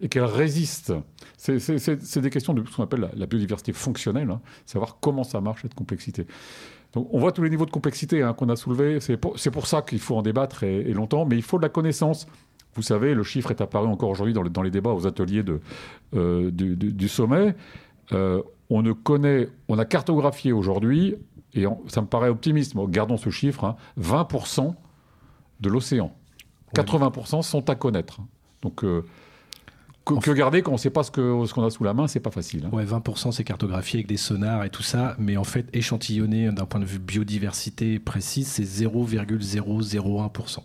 [0.00, 0.92] et qu'elle résiste?
[1.36, 4.40] C'est des questions de ce qu'on appelle la, biodiversité fonctionnelle, hein.
[4.66, 6.26] savoir comment ça marche, cette complexité.
[6.92, 8.98] Donc, on voit tous les niveaux de complexité hein, qu'on a soulevés.
[9.00, 11.68] C'est pour, ça qu'il faut en débattre et, et, longtemps, mais il faut de la
[11.68, 12.26] connaissance.
[12.74, 15.44] Vous savez, le chiffre est apparu encore aujourd'hui dans, les débats aux ateliers
[16.14, 17.54] euh, du, sommet.
[18.12, 21.16] Euh, on ne connaît, on a cartographié aujourd'hui,
[21.54, 24.76] et ça me paraît optimiste, gardons ce chiffre, 20% hein,
[25.60, 26.14] de l'océan.
[26.76, 28.20] 80% sont à connaître.
[28.62, 29.04] Donc, euh,
[30.04, 32.06] que, garder quand on ne sait pas ce qu'on ce qu'on a sous la main,
[32.06, 32.66] c'est pas facile.
[32.66, 32.70] Hein.
[32.74, 36.64] Ouais, 20% c'est cartographié avec des sonars et tout ça, mais en fait, échantillonné d'un
[36.64, 40.58] point de vue biodiversité précise, c'est 0,001%.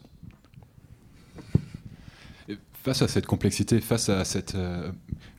[2.83, 4.53] Face à cette complexité, face à cette...
[4.53, 4.91] Euh,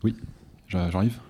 [0.02, 0.16] oui,
[0.66, 1.20] j'arrive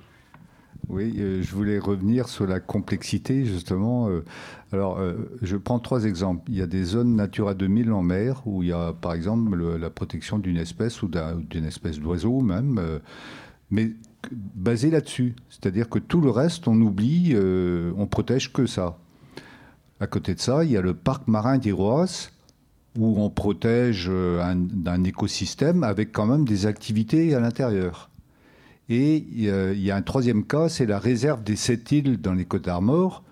[0.88, 4.09] oui, euh, je voulais revenir sur la complexité, justement.
[4.09, 4.25] Euh,
[4.72, 5.01] alors,
[5.42, 6.51] je prends trois exemples.
[6.51, 9.57] Il y a des zones Natura 2000 en mer, où il y a, par exemple,
[9.77, 13.01] la protection d'une espèce ou d'une espèce d'oiseau même,
[13.70, 13.92] mais
[14.33, 15.37] basé là-dessus.
[15.51, 17.37] C'est-à-dire que tout le reste, on oublie,
[17.96, 18.99] on protège que ça.
[20.01, 22.31] À côté de ça, il y a le parc marin d'Iroas,
[22.99, 28.11] où on protège euh, un, écosystème avec quand même des activités à l'intérieur.
[28.88, 32.44] Et il y a un troisième cas, c'est la réserve des sept îles dans les
[32.44, 33.25] Côtes d'Armor,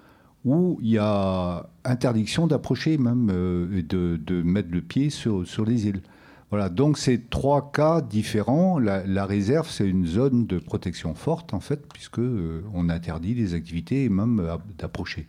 [0.44, 5.86] où il y a interdiction d'approcher même euh, de, mettre le pied sur, sur les
[5.86, 6.02] îles.
[6.50, 8.78] Voilà, donc c'est trois cas différents.
[8.78, 13.54] La, réserve, c'est une zone de protection forte en fait, puisque euh, on interdit les
[13.54, 14.42] activités et même
[14.78, 15.26] d'approcher.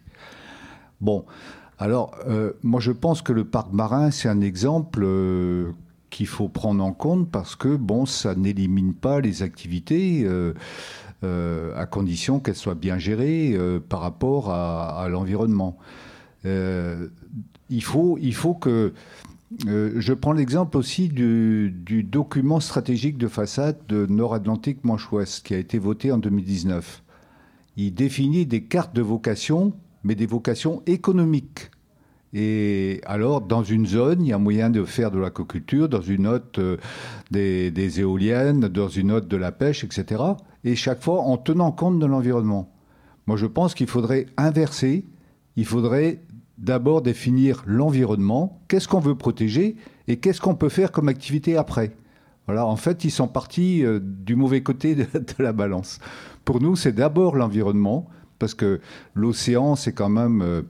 [1.01, 1.25] Bon,
[1.77, 5.71] alors, euh, moi, je pense que le parc marin, c'est un exemple euh,
[6.09, 10.53] qu'il faut prendre en compte parce que, bon, ça n'élimine pas les activités euh,
[11.75, 13.57] à condition qu'elles soient bien gérées
[13.89, 15.77] par rapport à, l'environnement.
[16.43, 18.93] il, faut, il faut que
[19.67, 25.57] je prends l'exemple aussi du, du, document stratégique de façade de Nord-Atlantique Manche-Ouest qui a
[25.57, 27.03] été voté en 2019.
[27.77, 31.71] Il définit des cartes de vocation, mais des vocations économiques.
[32.37, 36.27] Et alors, dans une zone, il y a moyen de faire de l'aquaculture, dans une
[36.27, 36.77] autre,
[37.31, 40.21] des, des, éoliennes, dans une autre, de la pêche, etc.
[40.65, 42.69] Et chaque fois en tenant compte de l'environnement.
[43.25, 45.05] Moi, je pense qu'il faudrait inverser.
[45.55, 46.19] Il faudrait
[46.57, 49.77] d'abord définir l'environnement, qu'est-ce qu'on veut protéger
[50.09, 51.95] et qu'est-ce qu'on peut faire comme activité après?
[52.47, 55.07] Voilà, en fait, ils sont partis euh, du mauvais côté de,
[55.39, 55.99] la balance.
[56.43, 58.07] Pour nous, c'est d'abord l'environnement,
[58.39, 58.81] parce que
[59.13, 60.61] l'océan, c'est quand même euh,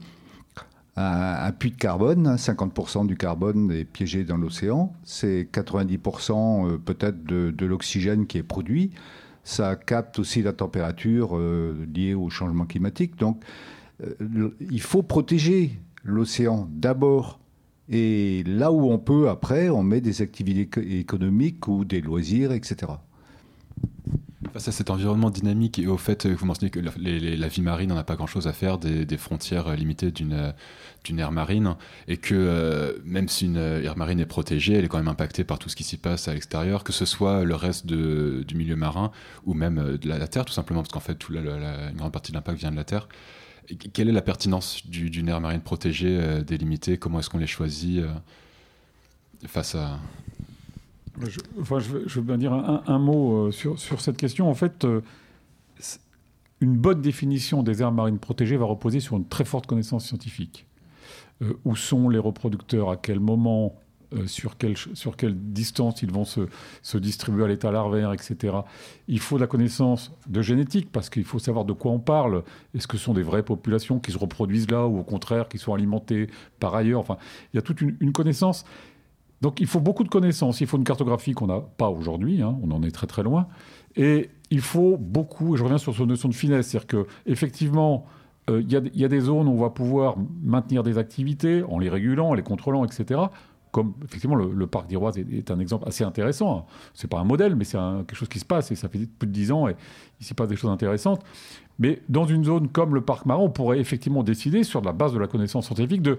[0.96, 2.36] un, puits de carbone.
[2.36, 4.92] 50% hein, du carbone est piégé dans l'océan.
[5.04, 8.90] C'est 90% euh, peut-être de, de l'oxygène qui est produit.
[9.44, 13.16] Ça capte aussi la température liée au changement climatique.
[13.16, 13.44] Donc,
[14.04, 17.40] euh, il faut protéger l'océan d'abord.
[17.88, 22.92] Et là où on peut, après, on met des activités économiques ou des loisirs, etc.
[24.56, 27.90] Face à cet environnement dynamique et au fait que vous mentionnez que la, vie marine
[27.90, 30.32] n'en a pas grand-chose à faire des, frontières limitées d'une
[31.18, 31.76] aire marine
[32.08, 35.44] et que euh, même si une aire marine est protégée, elle est quand même impactée
[35.44, 38.76] par tout ce qui s'y passe à l'extérieur, que ce soit le reste du milieu
[38.76, 39.10] marin
[39.44, 42.36] ou même euh, de la, Terre tout simplement, parce qu'en fait une grande partie de
[42.38, 43.08] l'impact vient de la Terre.
[43.92, 46.98] Quelle est la pertinence d'une aire marine protégée, euh, délimitée?
[46.98, 48.08] Comment est-ce qu'on les choisit euh,
[49.46, 49.98] face à...
[51.20, 54.50] Je, veux, bien dire un, mot euh, sur, cette question.
[54.50, 54.86] En fait,
[56.60, 60.66] une bonne définition des aires marines protégées va reposer sur une très forte connaissance scientifique.
[61.64, 63.74] où sont les reproducteurs À quel moment
[64.14, 66.42] euh, sur, quelle, distance ils vont se,
[66.82, 68.58] se distribuer à l'état larvaire, etc.
[69.08, 72.44] Il faut de la connaissance de génétique, parce qu'il faut savoir de quoi on parle.
[72.74, 75.58] Est-ce que ce sont des vraies populations qui se reproduisent là, ou au contraire, qui
[75.58, 76.28] sont alimentées
[76.60, 77.00] par ailleurs?
[77.00, 77.16] Enfin,
[77.52, 78.64] il y a toute une, connaissance.
[79.42, 80.60] Donc il faut beaucoup de connaissances.
[80.60, 83.48] Il faut une cartographie qu'on n'a pas aujourd'hui, hein, on en est très très loin.
[83.96, 88.06] Et il faut beaucoup, et je reviens sur cette notion de finesse, c'est-à-dire qu'effectivement,
[88.48, 91.88] euh, il y, a des zones où on va pouvoir maintenir des activités en les
[91.88, 93.26] régulant, en les contrôlant, etc
[93.76, 96.64] comme effectivement le, parc d'Iroise est, un exemple assez intéressant.
[96.94, 99.26] C'est pas un modèle, mais c'est quelque chose qui se passe et ça fait plus
[99.26, 99.76] de dix ans et
[100.18, 101.20] il s'y passe des choses intéressantes.
[101.78, 105.12] Mais dans une zone comme le parc marin, on pourrait effectivement décider, sur la base
[105.12, 106.18] de la connaissance scientifique, de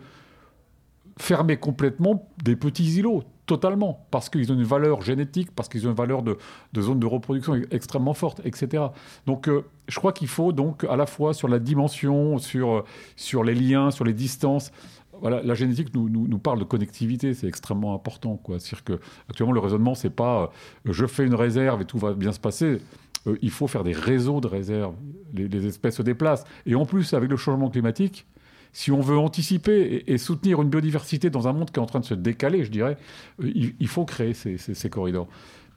[1.17, 5.91] fermer complètement des petits îlots, totalement, parce qu'ils ont une valeur génétique, parce qu'ils ont
[5.91, 6.37] une valeur de,
[6.77, 8.83] zone de reproduction extrêmement forte, etc.
[9.25, 12.83] Donc euh, je crois qu'il faut donc à la fois sur la dimension, sur,
[13.15, 14.71] sur les liens, sur les distances,
[15.21, 18.39] voilà, la génétique nous, nous, parle de connectivité, c'est extrêmement important.
[18.47, 18.99] C'est-à-dire que
[19.29, 20.51] actuellement le raisonnement, c'est pas
[20.85, 22.79] euh, je fais une réserve et tout va bien se passer.
[23.27, 24.95] Euh, il faut faire des réseaux de réserves.
[25.33, 26.45] Les, espèces se déplacent.
[26.65, 28.25] Et en plus, avec le changement climatique,
[28.73, 31.99] si on veut anticiper et, soutenir une biodiversité dans un monde qui est en train
[31.99, 32.97] de se décaler, je dirais,
[33.43, 35.27] euh, il, faut créer ces, corridors.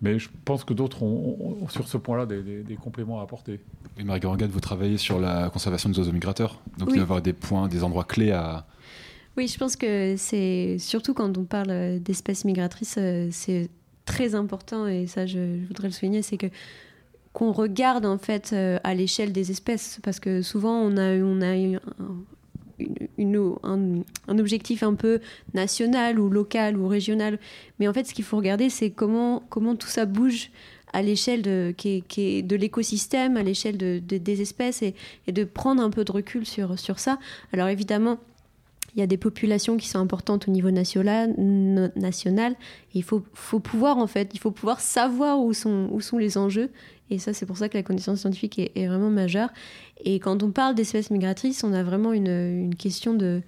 [0.03, 3.61] Mais je pense que d'autres ont, sur ce point-là des, compléments à apporter.
[3.98, 6.61] Et Marie Garangade, vous travaillez sur la conservation des oiseaux migrateurs.
[6.79, 8.66] Donc il va y avoir des points, des endroits clés à,
[9.37, 13.70] oui, je pense que c'est surtout quand on parle d'espèces migratrices, euh, c'est
[14.05, 16.48] très important et ça, je, voudrais le souligner, c'est que
[17.33, 21.40] qu'on regarde en fait euh, à l'échelle des espèces parce que souvent on a on
[21.42, 21.79] a
[23.18, 25.20] un, objectif un peu
[25.54, 27.38] national ou local ou régional
[27.78, 30.50] mais en fait ce qu'il faut regarder c'est comment comment tout ça bouge
[30.92, 34.94] à l'échelle de, l'écosystème, à l'échelle de, des espèces, et,
[35.28, 37.20] et, de prendre un peu de recul sur, sur ça.
[37.52, 38.18] Alors évidemment,
[38.94, 41.35] il y a des populations qui sont importantes au niveau national.
[42.94, 46.38] il faut, faut, pouvoir, en fait, il faut pouvoir savoir où sont, où sont les
[46.38, 46.70] enjeux.
[47.11, 49.50] Et ça, c'est pour ça que la connaissance scientifique est, vraiment majeure.
[50.05, 53.42] Et quand on parle d'espèces migratrices, on a vraiment une, une question de,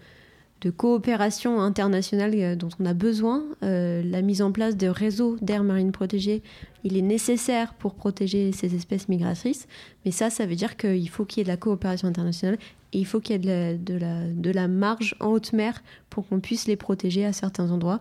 [0.62, 3.42] de coopération internationale euh, dont on a besoin.
[3.62, 6.42] Euh, la mise en place de réseaux d'aires marines protégées,
[6.84, 9.66] il est nécessaire pour protéger ces espèces migratrices.
[10.04, 12.58] Mais ça, ça veut dire qu'il faut qu'il y ait de la coopération internationale
[12.92, 16.66] il faut qu'il y ait de la, de, marge en haute mer pour qu'on puisse
[16.66, 18.00] les protéger à certains endroits.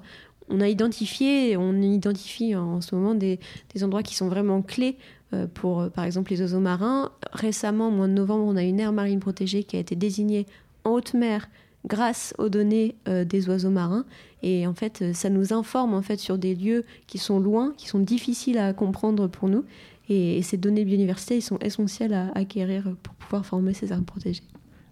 [0.50, 3.40] On a identifié, on identifie en ce moment des,
[3.82, 4.98] endroits qui sont vraiment clés
[5.34, 7.12] euh, pour, par exemple, les oiseaux marins.
[7.32, 10.46] Récemment, au mois de novembre, on a une aire marine protégée qui a été désignée
[10.84, 11.48] en haute mer
[11.86, 14.06] grâce aux données euh, des oiseaux marins.
[14.44, 17.74] Et en fait, euh, ça nous informe en fait sur des lieux qui sont loin,
[17.78, 19.64] qui sont difficiles à comprendre pour nous.
[20.10, 24.44] Et, ces données biodiversité, ils sont essentielles à acquérir pour pouvoir former ces aires protégées.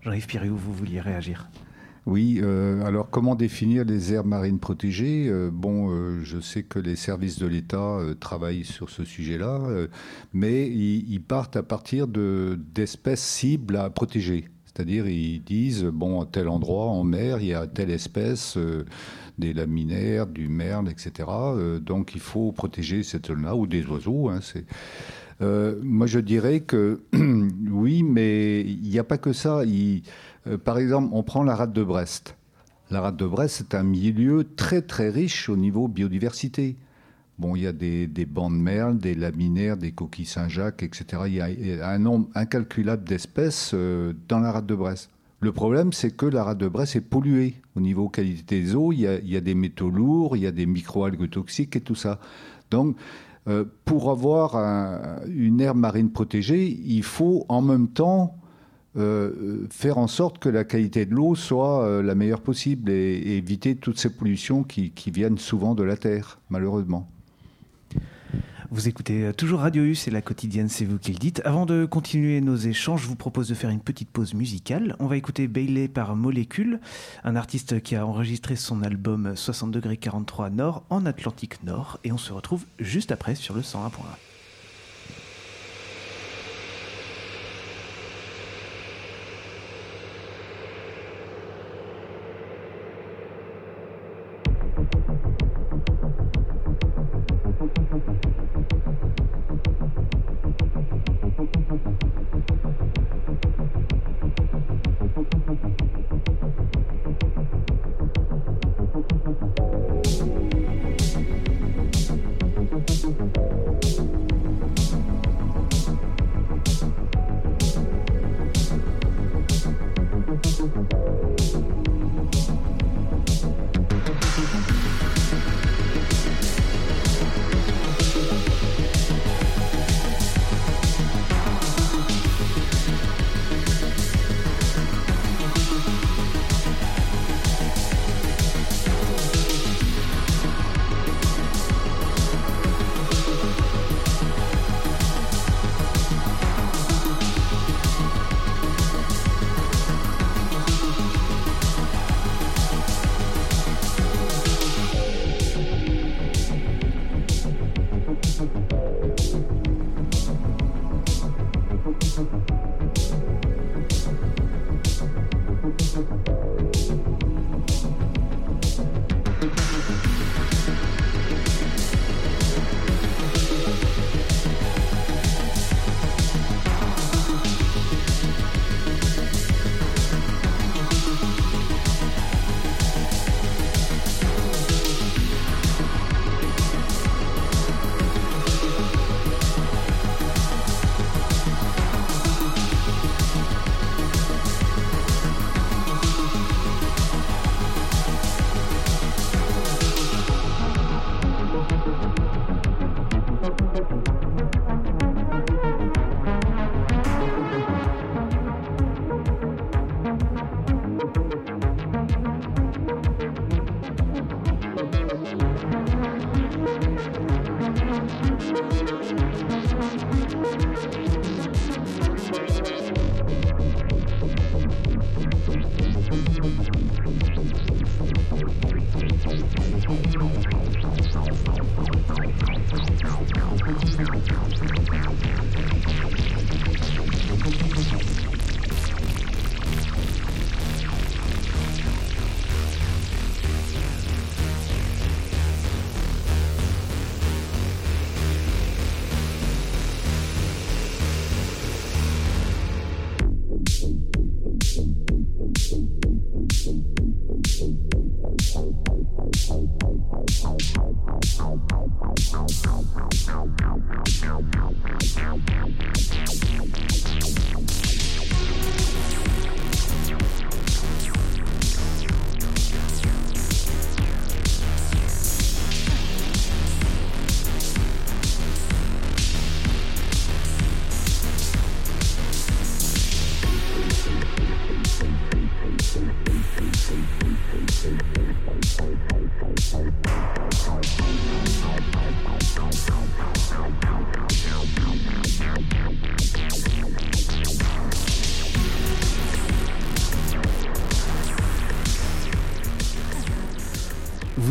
[0.01, 1.47] Jean-Yves Piriou, vous vouliez réagir
[2.05, 5.29] oui, euh, alors comment définir les aires marines protégées?
[5.51, 9.59] Bon, je sais que les services de l'État travaillent sur ce sujet-là,
[10.33, 14.47] mais ils, partent à partir d'espèces cibles à protéger.
[14.79, 18.85] C'est-à-dire, ils disent, bon, à tel endroit, en mer, il y a telle espèce, euh,
[19.37, 21.27] des laminaires, du merle, etc.
[21.27, 24.29] Euh, donc, il faut protéger cette zone-là, ou des oiseaux.
[24.29, 24.39] Hein.
[25.39, 27.01] Moi, je dirais que
[27.71, 29.61] oui, mais il n'y a pas que ça.
[30.63, 32.35] par exemple, on prend la rade de Brest.
[32.91, 36.75] La rade de Brest, c'est un milieu très, très riche au niveau biodiversité.
[37.37, 41.23] Bon, il y a des, bancs de merle, des laminaires, des coquilles Saint-Jacques, etc.
[41.27, 45.09] Il y, a, un nombre incalculable d'espèces euh, dans la rade de Brest.
[45.39, 48.91] Le problème, c'est que la rade de Brest est polluée au niveau qualité des eaux.
[48.91, 52.19] Il y a, des métaux lourds, il y a des microalgues toxiques et tout ça.
[52.71, 52.97] Donc,
[53.47, 54.55] euh, pour avoir
[55.27, 58.35] une aire marine protégée, il faut en même temps
[58.97, 63.75] euh, faire en sorte que la qualité de l'eau soit la meilleure possible et, éviter
[63.75, 67.09] toutes ces pollutions qui viennent souvent de la terre, malheureusement.
[68.71, 71.41] Vous écoutez euh, toujours Radio U, c'est la quotidienne, c'est vous qui le dites.
[71.43, 74.95] Avant de continuer nos échanges, je vous propose de faire une petite pause musicale.
[74.99, 76.79] On va écouter Bailey par Molécule,
[77.23, 81.99] un artiste qui a enregistré son album 60 degrés 43 Nord en Atlantique Nord.
[82.03, 84.28] Et on se retrouve juste après sur le 101.1.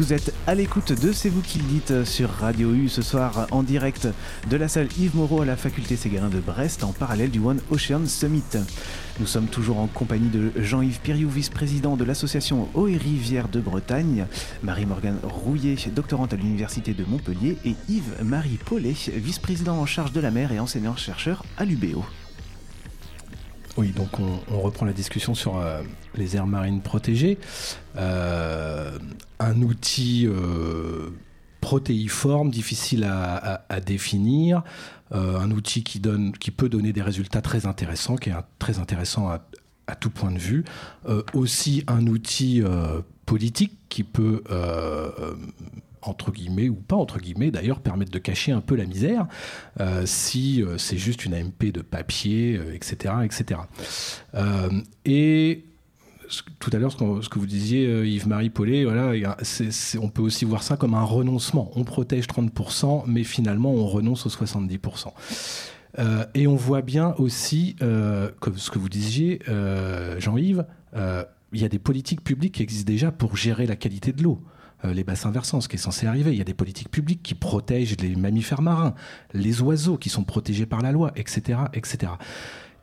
[0.08, 3.46] Vous êtes à l'écoute de C'est vous qui le dites sur Radio U ce soir
[3.50, 4.08] en direct
[4.48, 7.60] de la salle Yves Moreau à la faculté Séguin de Brest en parallèle du One
[7.70, 8.42] Ocean Summit.
[9.20, 13.60] Nous sommes toujours en compagnie de Jean-Yves Piriou, vice-président de l'association Eau et Rivière de
[13.60, 14.24] Bretagne,
[14.62, 20.30] Marie-Morgane Rouillet, doctorante à l'université de Montpellier et Yves-Marie Paulet, vice-président en charge de la
[20.30, 22.02] mer et enseignant-chercheur à l'UBO.
[23.78, 25.82] Oui, donc on, reprend la discussion sur euh,
[26.16, 27.38] les aires marines protégées.
[27.96, 28.98] Euh,
[29.38, 31.10] un outil euh,
[31.60, 34.64] protéiforme, difficile à, définir,
[35.12, 36.00] un outil qui,
[36.50, 40.64] peut donner des résultats très intéressants, qui est très intéressant à, tout point de vue.
[41.32, 42.62] aussi un outil
[43.26, 44.42] politique qui peut
[46.02, 49.26] entre guillemets, ou pas entre guillemets d'ailleurs, permettre de cacher un peu la misère,
[49.80, 53.14] euh, si euh, c'est juste une AMP de papier, etc.
[53.16, 53.60] Euh, etc.
[55.04, 55.64] et
[56.58, 59.36] tout à l'heure, ce, que vous disiez, Yves-Marie Paulet, voilà,
[59.98, 61.70] on peut aussi voir ça comme un renoncement.
[61.74, 65.08] On protège 30%, mais finalement, on renonce aux 70%.
[66.34, 67.76] et on voit bien aussi,
[68.40, 69.40] comme ce que vous disiez,
[70.18, 70.66] Jean-Yves,
[71.52, 74.42] il y a des politiques publiques qui existent déjà pour gérer la qualité de l'eau.
[74.84, 76.32] Euh, les bassins versants, ce qui est censé arriver.
[76.32, 78.94] Il y a des politiques publiques qui protègent les mammifères marins,
[79.34, 81.60] les oiseaux qui sont protégés par la loi, etc.
[81.74, 82.12] etc.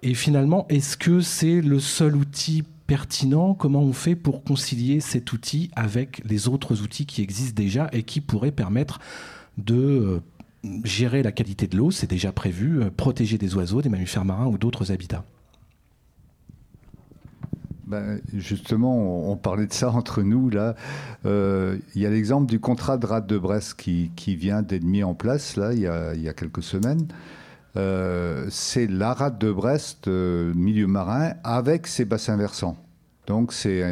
[0.02, 3.54] Et finalement, est-ce que c'est le seul outil pertinent?
[3.54, 8.04] Comment on fait pour concilier cet outil avec les autres outils qui existent déjà et
[8.04, 9.00] qui pourraient permettre
[9.58, 10.20] de euh,
[10.84, 14.48] gérer la qualité de l'eau, c'est déjà prévu, euh, protéger des oiseaux, des mammifères marins
[14.48, 15.24] ou d'autres habitats
[17.86, 20.76] ben, justement, on, parlait de ça entre nous là.
[21.26, 25.04] Euh, il y a l'exemple du contrat de rade de Brest qui, vient d'être mis
[25.04, 27.08] en place là il y a, quelques semaines.
[27.78, 32.78] Euh, c'est la rade de Brest, euh, milieu marin, avec ses bassins versants.
[33.28, 33.84] Donc c'est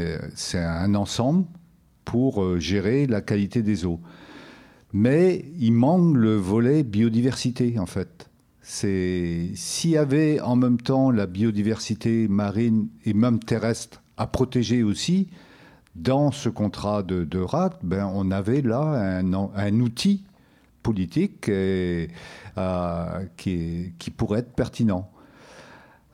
[0.56, 1.46] un ensemble
[2.04, 4.00] pour gérer la qualité des eaux.
[4.92, 8.30] Mais il manque le volet biodiversité en fait
[8.64, 14.84] c'est s'il y avait en même temps la biodiversité marine et même terrestre à protéger
[14.84, 15.28] aussi,
[15.96, 20.24] dans ce contrat de, de RAT, ben, on avait là un, outil
[20.82, 22.08] politique euh,
[23.38, 25.10] qui, pourrait être pertinent.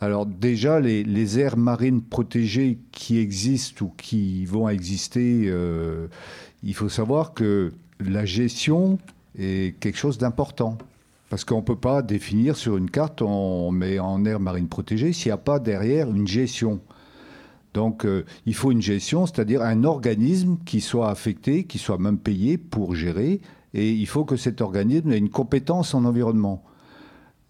[0.02, 6.08] Alors déjà, les, aires marines protégées qui existent ou qui vont exister, euh,
[6.64, 8.98] il faut savoir que la gestion
[9.38, 10.78] est quelque chose d'important.
[11.30, 15.14] Parce qu'on ne peut pas définir sur une carte, on met en aire marine protégée
[15.14, 16.82] s'il n'y a pas derrière une gestion.
[17.76, 22.18] Donc euh, il faut une gestion, c'est-à-dire un organisme qui soit affecté, qui soit même
[22.18, 23.42] payé pour gérer,
[23.76, 26.64] et il faut que cet organisme ait une compétence en environnement.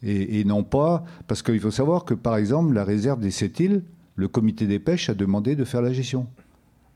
[0.01, 3.83] Et, non pas, parce qu'il faut savoir que par exemple la réserve des sept îles,
[4.15, 6.27] le comité des pêches a demandé de faire la gestion.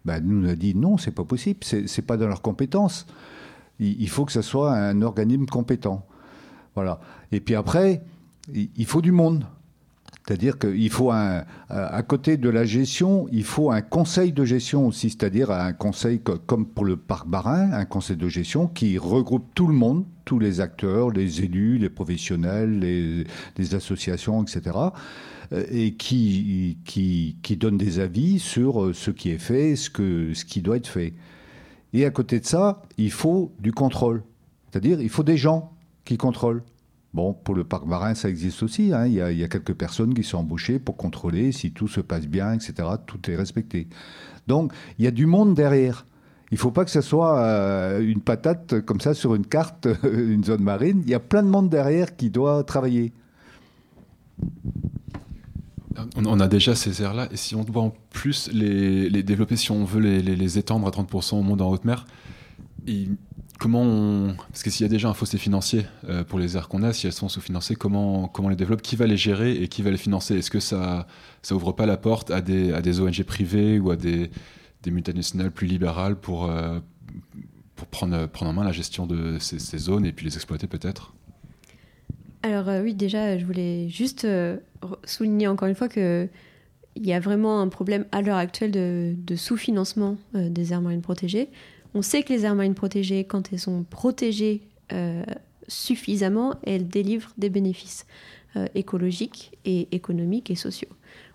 [0.06, 3.06] Ben, nous a dit non, c'est pas possible, c'est pas dans leur compétence.
[3.80, 6.06] il faut que ce soit un organisme compétent.
[6.76, 7.00] Voilà.
[7.32, 8.02] Et puis après,
[8.54, 9.46] il faut du monde.
[10.26, 14.88] C'est-à-dire qu'il faut un, à côté de la gestion, il faut un conseil de gestion
[14.88, 19.46] aussi, c'est-à-dire un conseil comme pour le parc Barin, un conseil de gestion qui regroupe
[19.54, 24.78] tout le monde, tous les acteurs, les élus, les professionnels, les, associations, etc.,
[25.52, 30.34] euh, et qui, qui, qui, donne des avis sur ce qui est fait, ce, que,
[30.34, 31.14] ce qui doit être fait.
[31.92, 34.24] Et à côté de ça, il faut du contrôle.
[34.72, 35.73] C'est-à-dire, il faut des gens
[36.06, 36.64] qui contrôle?
[37.14, 38.91] Bon, pour le parc marin, ça existe aussi.
[38.91, 39.06] Hein.
[39.06, 42.54] Il, y a, quelques personnes qui sont embauchées pour contrôler si tout se passe bien,
[42.54, 42.74] etc.
[43.06, 43.88] Tout est respecté.
[44.47, 46.06] Donc, il y a du monde derrière.
[46.51, 49.88] Il ne faut pas que ce soit euh, une patate comme ça sur une carte,
[50.04, 51.01] une zone marine.
[51.06, 53.14] Il y a plein de monde derrière qui doit travailler.
[56.16, 59.86] On a déjà ces aires-là, et si on doit en plus les, développer, si on
[59.86, 62.08] veut les, étendre à 30% au monde en haute mer,
[63.60, 66.84] comment Parce que s'il y a déjà un fossé financier euh, pour les aires qu'on
[66.84, 69.68] a, si elles sont sous-financées, comment, comment on les développe Qui va les gérer et
[69.68, 70.36] qui va les financer?
[70.36, 71.08] Est-ce que ça
[71.41, 74.32] ça ouvre pas la porte à des, à des ONG privées ou à des,
[74.82, 76.80] des multinationales plus libérales pour, euh,
[77.76, 81.14] pour prendre, prendre en main la gestion de ces, zones et puis les exploiter peut-être?
[82.43, 84.28] Alors euh, oui, déjà, je voulais juste
[85.06, 86.28] souligner encore une fois que
[86.95, 91.01] il y a vraiment un problème à l'heure actuelle de, de sous-financement des aires marines
[91.01, 91.49] protégées.
[91.96, 95.24] On sait que les aires marines protégées, quand elles sont protégées euh,
[95.68, 98.06] suffisamment, elles délivrent des bénéfices
[98.56, 100.89] euh, écologiques et économiques et sociaux.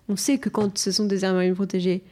[0.07, 2.03] On sait que quand ce sont des aires marines protégées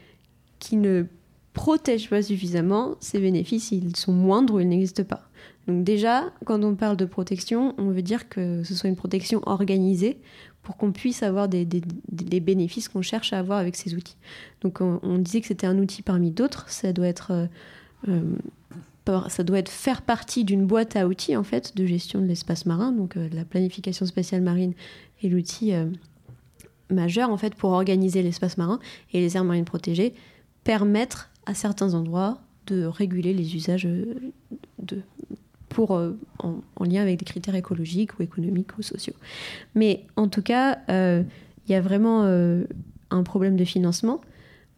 [0.60, 1.06] qui ne
[1.54, 5.28] protègent pas suffisamment, ces bénéfices, ils sont moindres ou ils n'existent pas.
[5.68, 9.41] Donc déjà, quand on parle de protection, on veut dire que ce soit une protection
[9.45, 10.20] organisée
[10.62, 11.66] pour qu'on puisse avoir des,
[12.39, 14.18] bénéfices qu'on cherche à avoir avec ces outils.
[14.62, 17.32] Donc on, disait que c'était un outil parmi d'autres, ça doit être...
[17.32, 17.48] Euh,
[18.06, 22.66] ça doit être faire partie d'une boîte à outils en fait de gestion de l'espace
[22.66, 24.74] marin, donc la planification spatiale marine
[25.24, 25.74] est l'outil
[26.89, 28.80] majeur en fait pour organiser l'espace marin
[29.14, 30.14] et les aires marines protégées
[30.64, 33.88] permettre à certains endroits de réguler les usages
[35.70, 39.14] pour, en, lien avec des critères écologiques ou économiques ou sociaux.
[39.76, 44.22] Mais en tout cas, il y a vraiment un problème de financement.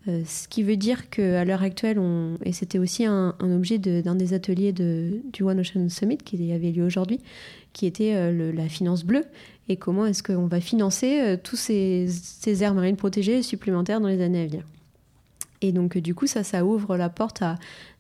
[0.08, 2.00] Euh, ce qui veut dire qu'à l'heure actuelle,
[2.43, 6.86] et c'était aussi un, objet d'un des ateliers du One Ocean Summit qui avait lieu
[6.86, 7.20] aujourd'hui,
[7.74, 9.26] qui était euh, la finance bleue
[9.68, 14.08] et comment est-ce qu'on va financer euh, tous ces, ces, aires marines protégées supplémentaires dans
[14.08, 14.64] les années à venir.
[15.62, 17.56] Et donc du coup, ça, ouvre la porte à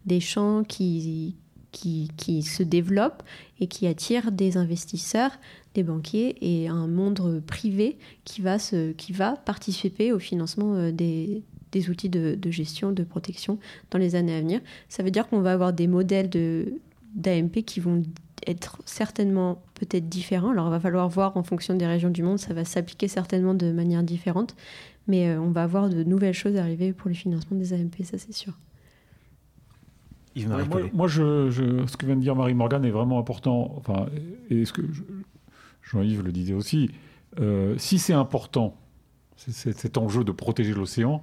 [0.05, 1.35] des champs qui,
[1.73, 3.23] se développent
[3.59, 5.31] et qui attirent des investisseurs,
[5.73, 11.43] des banquiers et un monde privé qui va, se, qui va participer au financement des,
[11.71, 13.59] des outils de, gestion, de protection
[13.91, 14.61] dans les années à venir.
[14.87, 16.29] Ça veut dire qu'on va avoir des modèles
[17.15, 18.03] d'AMP qui vont
[18.47, 20.51] être certainement peut-être différents.
[20.51, 23.53] Alors il va falloir voir en fonction des régions du monde, ça va s'appliquer certainement
[23.53, 24.55] de manière différente,
[25.07, 28.17] mais euh, on va avoir de nouvelles choses arriver pour le financement des AMP, ça
[28.17, 28.53] c'est sûr.
[30.93, 34.07] moi, je, ce que vient de dire Marie-Morgane est vraiment important, enfin,
[34.49, 34.83] et ce que
[35.83, 36.91] Jean-Yves le disait aussi,
[37.39, 38.75] euh, si c'est important,
[39.35, 41.21] cet enjeu de protéger l'océan,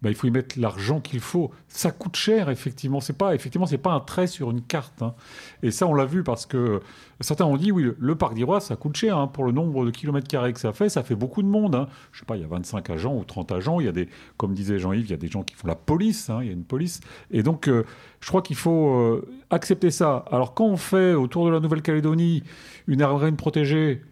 [0.00, 1.50] bah, il faut y mettre l'argent qu'il faut.
[1.66, 3.00] Ça coûte cher, effectivement.
[3.00, 5.02] C'est pas, effectivement, c'est pas un trait sur une carte.
[5.02, 5.14] Hein.
[5.62, 6.80] Et ça, on l'a vu parce que
[7.20, 9.90] certains ont dit, oui, le, parc d'Irois, ça coûte cher hein, pour le nombre de
[9.90, 10.88] kilomètres carrés que ça fait.
[10.88, 11.74] Ça fait beaucoup de monde.
[11.74, 11.88] Hein.
[12.12, 13.80] Je sais pas, il y a 25 agents ou 30 agents.
[13.80, 15.74] Il y a des, comme disait Jean-Yves, il y a des gens qui font la
[15.74, 16.30] police.
[16.42, 17.00] il y a une police.
[17.32, 17.84] Et donc, euh,
[18.20, 20.24] je crois qu'il faut euh, accepter ça.
[20.30, 22.44] Alors, quand on fait autour de la Nouvelle-Calédonie
[22.86, 24.02] une marine protégée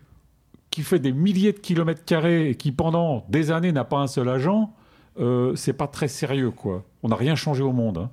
[0.70, 4.08] qui fait des milliers de kilomètres carrés et qui pendant des années n'a pas un
[4.08, 4.74] seul agent,
[5.18, 6.84] euh, c'est pas très sérieux, quoi.
[7.02, 7.98] On n'a rien changé au monde.
[7.98, 8.10] Hein.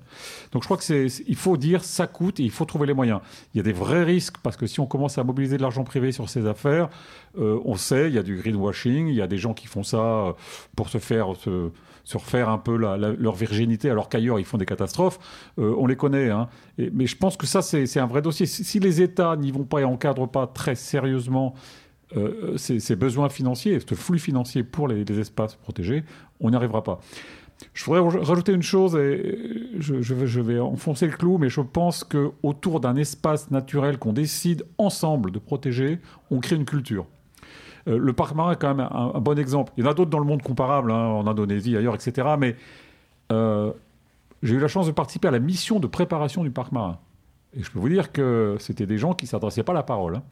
[0.52, 2.94] Donc je crois que c'est, il faut dire ça coûte et il faut trouver les
[2.94, 3.20] moyens.
[3.54, 5.84] Il y a des vrais risques parce que si on commence à mobiliser de l'argent
[5.84, 6.90] privé sur ces affaires,
[7.38, 9.84] euh, on sait, il y a du greenwashing, il y a des gens qui font
[9.84, 10.34] ça euh,
[10.76, 11.72] pour se faire se,
[12.14, 15.20] refaire un peu leur virginité, alors qu'ailleurs ils font des catastrophes.
[15.58, 16.48] on les connaît, hein.
[16.78, 18.46] mais je pense que ça c'est, un vrai dossier.
[18.46, 21.56] Si, les États n'y vont pas et encadrent pas très sérieusement
[22.58, 26.04] ces, besoins financiers, ce flux financier pour les espaces protégés,
[26.40, 27.00] on n'y arrivera pas.
[27.74, 29.38] Je voudrais rajouter une chose, et
[29.80, 35.32] je, vais, enfoncer le clou, mais je pense qu'autour d'un espace naturel qu'on décide ensemble
[35.32, 36.00] de protéger,
[36.30, 37.06] on crée une culture.
[37.88, 39.74] Euh, le parc marin est quand même un, bon exemple.
[39.78, 42.36] Il y en a d'autres dans le monde comparables, hein, en Indonésie, ailleurs, etc.
[42.38, 42.56] Mais
[43.32, 43.72] euh,
[44.42, 47.00] j'ai eu la chance de participer à la mission de préparation du parc marin.
[47.56, 49.84] Et je peux vous dire que c'était des gens qui ne s'adressaient pas à la
[49.84, 50.18] parole.
[50.18, 50.24] Hein.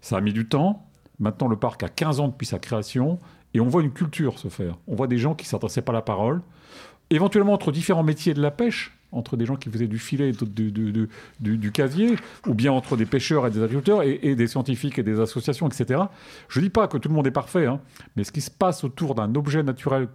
[0.00, 0.86] Ça a mis du temps.
[1.18, 3.18] Maintenant, le parc a 15 ans depuis sa création.
[3.54, 4.76] Et on voit une culture se faire.
[4.86, 6.42] On voit des gens qui ne pas à la parole,
[7.08, 10.32] éventuellement entre différents métiers de la pêche, entre des gens qui faisaient du filet et
[10.32, 11.08] du, du,
[11.40, 15.20] du, casier, ou bien entre des pêcheurs et des agriculteurs, et, des scientifiques et des
[15.20, 16.02] associations, etc.
[16.48, 17.80] Je ne dis pas que tout le monde est parfait, hein,
[18.16, 20.08] mais ce qui se passe autour d'un objet naturel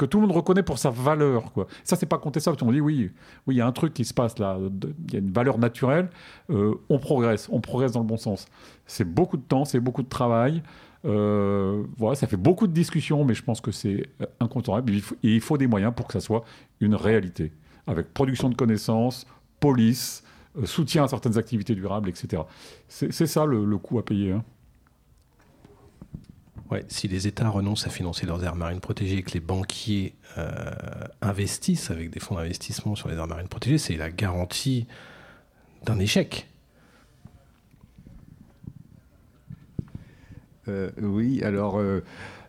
[0.00, 1.52] que tout le monde reconnaît pour sa valeur.
[1.52, 1.66] Quoi.
[1.84, 2.56] Ça, c'est pas contestable.
[2.62, 3.10] On dit oui,
[3.46, 5.58] oui, il y a un truc qui se passe là, il y a une valeur
[5.58, 6.08] naturelle,
[6.48, 8.46] euh, on progresse, on progresse dans le bon sens.
[8.86, 10.62] C'est beaucoup de temps, c'est beaucoup de travail.
[11.04, 14.90] Euh, voilà, ça fait beaucoup de discussions, mais je pense que c'est euh, incontournable.
[14.94, 16.44] Et il, faut, des moyens pour que ça soit
[16.80, 17.52] une réalité,
[17.86, 19.26] avec production de connaissances,
[19.60, 20.24] police,
[20.64, 22.42] soutien à certaines activités durables, etc.
[22.88, 24.32] C'est ça le, coût à payer.
[24.32, 24.44] Hein.
[26.70, 30.14] Ouais, si les États renoncent à financer leurs aires marines protégées et que les banquiers
[31.20, 34.86] investissent avec des fonds d'investissement sur les aires marines protégées, c'est la garantie
[35.84, 36.46] d'un échec.
[40.70, 42.02] Euh, oui, alors euh,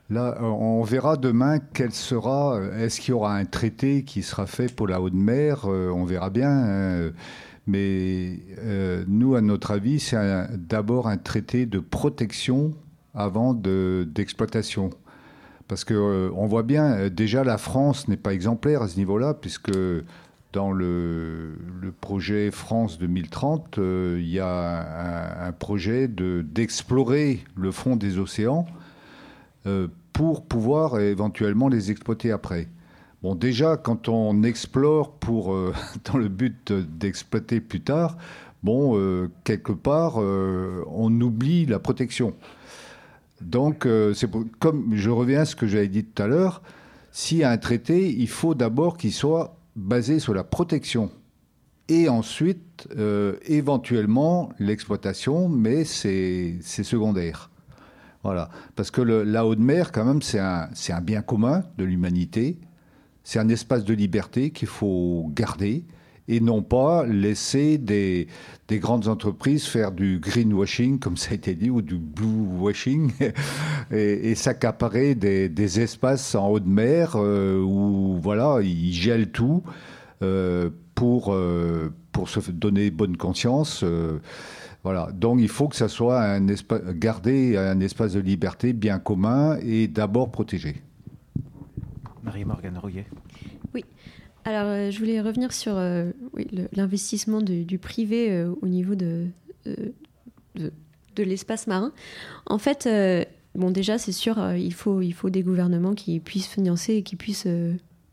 [0.10, 2.60] là, on verra demain quel sera.
[2.78, 6.06] Est-ce qu'il y aura un traité qui sera fait pour la haute mer euh, On
[6.06, 6.50] verra bien.
[6.50, 7.12] Hein.
[7.68, 8.40] mais
[9.08, 10.18] nous, à notre avis, c'est
[10.58, 12.74] d'abord un traité de protection
[13.14, 14.90] avant d'exploitation.
[15.68, 19.72] Parce qu'on voit bien, déjà la France n'est pas exemplaire à ce niveau-là, puisque
[20.54, 21.54] dans le,
[22.02, 28.66] projet France 2030, euh, il y a un, projet d'explorer le fond des océans
[29.66, 32.68] euh, pour pouvoir éventuellement les exploiter après.
[33.24, 35.74] Bon, déjà, quand on explore pour, euh,
[36.12, 38.18] dans le but d'exploiter plus tard,
[38.64, 42.34] bon, quelque part, on oublie la protection.
[43.42, 44.30] Donc, c'est
[44.60, 46.62] comme je reviens à ce que j'avais dit tout à l'heure,
[47.12, 51.12] s'il y a un traité, il faut d'abord qu'il soit basé sur la protection
[51.92, 57.50] et ensuite euh, éventuellement l'exploitation, mais c'est secondaire.
[58.24, 62.60] Voilà, parce que la haute mer, quand même, c'est un, bien commun de l'humanité.
[63.24, 65.84] C'est un espace de liberté qu'il faut garder
[66.32, 68.28] et non pas laisser des,
[68.70, 73.12] des grandes entreprises faire du greenwashing, comme ça a été dit, ou du bluewashing,
[73.92, 79.62] et, et s'accaparer des, des, espaces en haute mer euh, où voilà, ils gèlent tout
[80.24, 83.82] euh, pour, euh, pour se donner bonne conscience.
[83.84, 84.20] Euh,
[84.84, 85.10] voilà.
[85.12, 89.58] Donc il faut que ça soit un espace, garder un espace de liberté bien commun
[89.64, 90.76] et d'abord protégé.
[92.24, 93.08] Marie-Morgane Rouillet.
[93.74, 93.84] Oui.
[94.44, 96.12] Alors, euh, je voulais revenir sur euh,
[96.74, 99.28] l'investissement du, privé euh, au niveau de,
[99.66, 100.74] de,
[101.16, 101.94] de l'espace marin.
[102.48, 102.90] En fait,
[103.56, 107.16] bon, déjà, c'est sûr, il, faut, il faut des gouvernements qui puissent financer et qui
[107.16, 107.48] puissent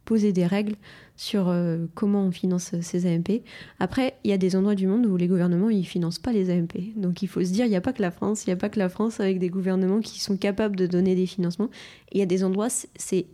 [0.05, 0.75] poser des règles
[1.17, 1.55] sur
[1.95, 3.43] comment on finance ces AMP.
[3.79, 6.51] Après, il y a des endroits du monde où les gouvernements ils financent pas les
[6.51, 6.95] AMP.
[6.97, 8.57] Donc il faut se dire, il n'y a pas que la France, il n'y a
[8.57, 11.71] pas que la France avec des gouvernements qui sont capables de donner des financements.
[12.13, 13.27] Il y a des endroits, c'est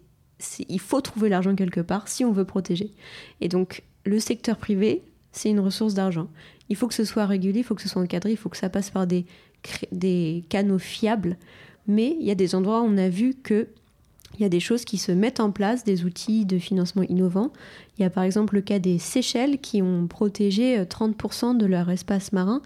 [0.68, 2.93] il faut trouver l'argent quelque part si on veut protéger.
[3.41, 6.28] Et donc, le secteur privé, c'est une ressource d'argent.
[6.68, 8.57] Il faut que ce soit régulé, il faut que ce soit encadré, il faut que
[8.57, 9.24] ça passe par des,
[10.49, 11.37] canaux fiables.
[11.87, 13.68] Mais il y a des endroits où on a vu que
[14.37, 17.53] il y a des choses qui se mettent en place, des outils de financement innovants.
[17.97, 21.89] Il y a par exemple le cas des Seychelles qui ont protégé 30% de leur
[21.89, 22.61] espace marin.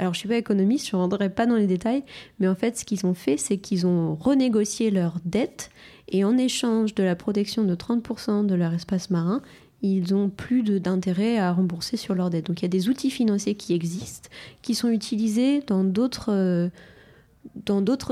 [0.00, 2.02] Alors je suis pas économiste, je ne rentrerai pas dans les détails,
[2.40, 5.70] mais en fait ce qu'ils ont fait, c'est qu'ils ont renégocié leurs dettes
[6.08, 9.42] et en échange de la protection de 30% de leur espace marin,
[9.82, 12.46] ils ont plus d'intérêt à rembourser sur leur dette.
[12.46, 14.28] Donc il y a des outils financiers qui existent,
[14.62, 16.68] qui sont utilisés dans d'autres euh,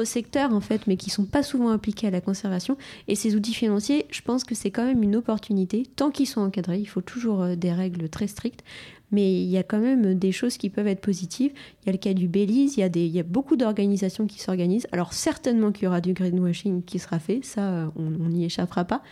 [0.05, 2.77] secteurs en fait, mais qui sont pas souvent appliqués à la conservation.
[3.09, 6.43] Et ces outils financiers, je pense que c'est quand même une opportunité, tant qu'ils sont
[6.43, 6.79] encadrés.
[6.79, 8.63] Il faut toujours euh, des règles très strictes,
[9.11, 11.53] mais il y a quand même des choses qui peuvent être positives.
[11.83, 13.57] Il y a le cas du Belize, il y a, des, il y a beaucoup
[13.57, 14.87] d'organisations qui s'organisent.
[14.93, 19.03] Alors certainement qu'il y aura du greenwashing qui sera fait, ça on n'y échappera pas.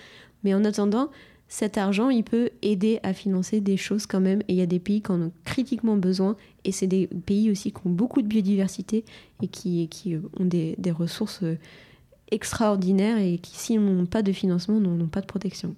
[0.44, 1.10] Mais en attendant,
[1.48, 4.40] cet argent, il peut aider à financer des choses quand même.
[4.48, 6.34] Et il y a des pays qui en ont critiquement besoin.
[6.64, 9.04] Et c'est des pays aussi qui ont beaucoup de biodiversité
[9.42, 11.44] et qui, qui ont des, des ressources
[12.30, 15.74] extraordinaires et qui, s'ils n'ont pas de financement, n'ont pas de protection.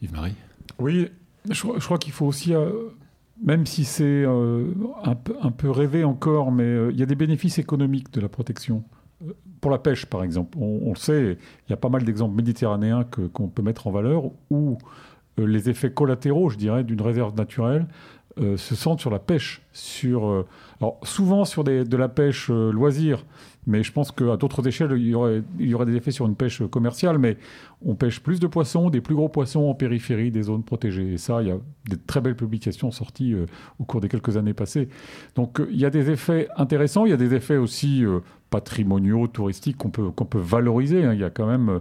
[0.00, 0.34] Yves-Marie?
[0.78, 1.08] Oui,
[1.50, 2.70] je, crois qu'il faut aussi, euh,
[3.42, 4.72] même si c'est euh,
[5.04, 8.84] un, peu, rêvé encore, mais euh, il y a des bénéfices économiques de la protection.
[9.60, 13.04] Pour la pêche, par exemple, on, le sait, il y a pas mal d'exemples méditerranéens
[13.32, 14.78] qu'on peut mettre en valeur où
[15.38, 17.86] les effets collatéraux, je dirais, d'une réserve naturelle
[18.40, 19.62] euh, se sentent sur la pêche.
[19.72, 20.44] Sur,
[20.80, 23.24] alors, souvent sur des, de la pêche loisir,
[23.66, 26.26] mais je pense qu'à d'autres échelles, il y, aurait, il y aurait des effets sur
[26.26, 27.36] une pêche commerciale, mais
[27.84, 31.14] on pêche plus de poissons, des plus gros poissons en périphérie des zones protégées.
[31.14, 31.58] Et ça, il y a
[31.88, 33.46] des très belles publications sorties euh,
[33.80, 34.88] au cours des quelques années passées.
[35.34, 38.20] Donc euh, il y a des effets intéressants, il y a des effets aussi euh,
[38.50, 41.04] patrimoniaux, touristiques qu'on peut, peut valoriser.
[41.04, 41.12] Hein.
[41.12, 41.80] Il y a quand même...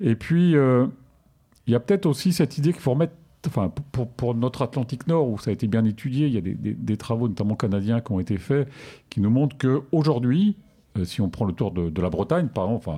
[0.00, 3.14] Et puis, il y a peut-être aussi cette idée qu'il faut remettre
[3.46, 3.72] enfin,
[4.16, 7.28] pour, notre Atlantique Nord, où ça a été bien étudié, il y a des, travaux,
[7.28, 8.68] notamment canadiens, qui ont été faits,
[9.10, 10.56] qui nous montrent qu'aujourd'hui,
[10.98, 12.90] euh, si on prend le tour de, la Bretagne, par exemple,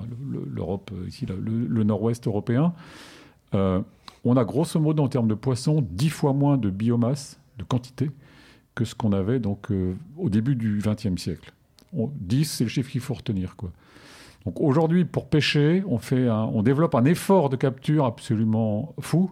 [0.53, 2.75] l'Europe, euh, ici, le, le nord-ouest européen,
[3.55, 3.81] euh,
[4.25, 8.11] on a grosso modo, en termes de poissons, dix fois moins de biomasse, de quantité,
[8.75, 11.53] que ce qu'on avait donc, euh, au début du XXe siècle.
[11.97, 13.55] On, 10, c'est le chiffre qu'il faut retenir.
[14.45, 19.31] Donc aujourd'hui, pour pêcher, on, fait on développe un effort de capture absolument fou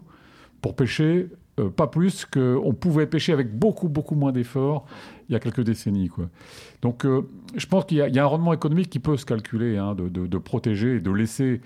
[0.65, 4.87] pour pêcher euh, pas plus qu'on pouvait pêcher avec beaucoup, beaucoup moins d'efforts
[5.29, 6.07] il y a quelques décennies.
[6.07, 6.27] Quoi.
[6.81, 7.21] Donc euh,
[7.55, 10.37] je pense qu'il y, a un rendement économique qui peut se calculer, hein, de, de,
[10.39, 11.61] protéger et de laisser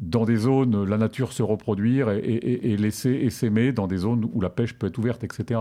[0.00, 4.28] dans des zones la nature se reproduire et, et, et laisser essaimer dans des zones
[4.32, 5.60] où la pêche peut être ouverte, etc.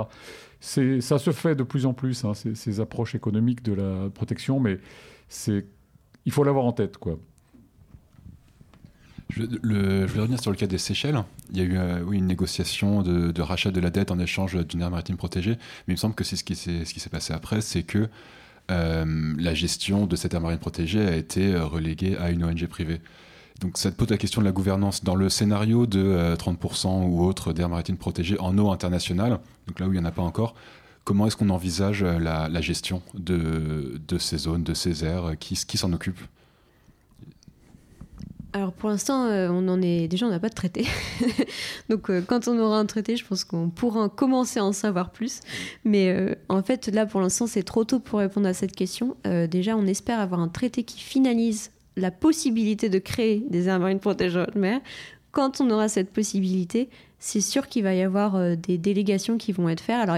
[0.59, 4.59] Ça se fait de plus en plus, hein, ces, ces, approches économiques de la protection,
[4.59, 4.79] mais
[6.25, 6.97] il faut l'avoir en tête.
[6.97, 7.19] Quoi.
[9.37, 11.23] Je, le, voulais revenir sur le cas des Seychelles.
[11.51, 14.81] Il y a eu euh, une négociation de, rachat de la dette en échange d'une
[14.81, 15.57] aire maritime protégée,
[15.87, 18.09] mais il me semble que c'est ce qui s'est passé après, c'est que
[18.69, 22.67] euh, la gestion de cette aire marine protégée a été euh, reléguée à une ONG
[22.67, 22.99] privée.
[23.61, 25.03] Donc ça te pose la question de la gouvernance.
[25.03, 29.79] Dans le scénario de euh, 30% ou autre d'air maritime protégée en eau internationale, donc
[29.79, 30.53] là où il n'y en a pas encore,
[31.05, 36.19] comment est-ce qu'on envisage la, gestion de, ces zones, de ces aires qui s'en occupe?
[38.57, 40.85] Alors pour l'instant, euh, on en est déjà, on n'a pas de traité.
[41.89, 45.11] Donc euh, quand on aura un traité, je pense qu'on pourra commencer à en savoir
[45.11, 45.41] plus.
[45.85, 49.15] Mais euh, en fait, là pour l'instant, c'est trop tôt pour répondre à cette question.
[49.25, 53.79] Euh, déjà, on espère avoir un traité qui finalise la possibilité de créer des aires
[53.79, 54.81] marines protégées de mer.
[55.31, 56.89] Quand on aura cette possibilité,
[57.19, 59.95] c'est sûr qu'il va y avoir des délégations qui vont être faites.
[59.95, 60.17] Alors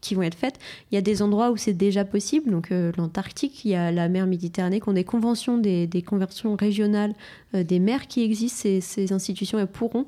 [0.00, 0.58] qui vont être faites.
[0.90, 3.92] Il y a des endroits où c'est déjà possible, donc euh, l'Antarctique, il y a
[3.92, 7.14] la mer Méditerranée, qui ont des conventions, des, conventions régionales,
[7.54, 8.60] euh, des mers qui existent.
[8.62, 10.06] Ces, ces institutions elles pourront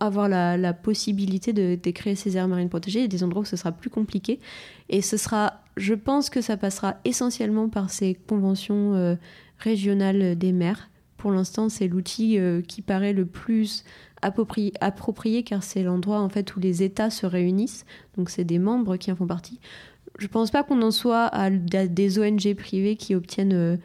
[0.00, 3.72] avoir la, possibilité de, créer ces aires marines protégées et des endroits où ce sera
[3.72, 4.40] plus compliqué.
[4.88, 9.16] Et ce sera, je pense que ça passera essentiellement par ces conventions euh,
[9.58, 10.88] régionales des maires.
[11.22, 13.84] Pour l'instant, c'est l'outil euh, qui paraît le plus
[14.22, 17.86] approprié, car c'est l'endroit en fait où les États se réunissent.
[18.16, 19.60] Donc c'est des membres qui en font partie.
[20.18, 23.76] Je pense pas qu'on en soit à, des ONG privées qui obtiennent euh,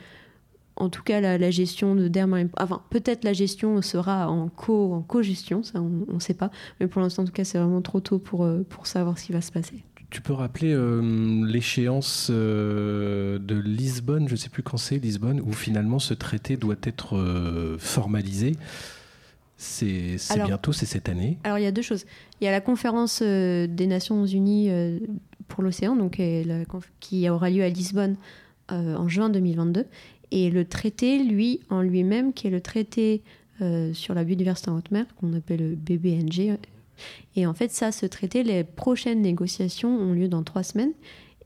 [0.77, 2.27] en tout cas la, gestion de d'air
[2.59, 6.49] Enfin, peut-être la gestion sera en co en co-gestion, ça on ne sait pas.
[6.79, 9.25] Mais pour l'instant, en tout cas, c'est vraiment trop tôt pour, euh, pour savoir ce
[9.25, 9.83] qui va se passer.
[10.09, 15.41] Tu peux rappeler euh, l'échéance euh, de Lisbonne, je ne sais plus quand c'est Lisbonne,
[15.41, 18.55] où finalement ce traité doit être formalisé.
[19.57, 21.37] C'est bientôt, c'est cette année.
[21.43, 22.05] Alors il y a deux choses.
[22.39, 24.69] Il y a la conférence des Nations Unies
[25.47, 26.21] pour l'océan, donc
[26.99, 28.15] qui aura lieu à Lisbonne
[28.69, 29.85] en juin 2022.
[30.31, 33.21] Et le traité, lui, en lui-même, qui est le traité
[33.61, 36.57] euh, sur la biodiversité en haute mer, qu'on appelle le BBNG.
[37.35, 40.93] Et en fait, ça, ce traité, les prochaines négociations ont lieu dans trois semaines.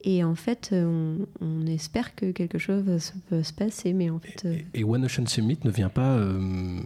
[0.03, 2.83] Et en fait, euh, on, espère que quelque chose
[3.29, 4.45] peut se passer, mais en fait...
[4.45, 6.79] Euh, et, One Ocean Summit ne vient pas euh,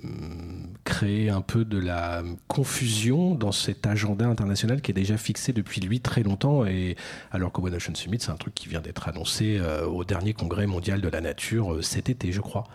[0.83, 5.79] créer un peu de la confusion dans cet agenda international qui est déjà fixé depuis
[5.79, 6.97] lui très longtemps, et
[7.31, 10.67] alors que One Ocean Summit, c'est un truc qui vient d'être annoncé au dernier congrès
[10.67, 12.65] mondial de la nature cet été, je crois.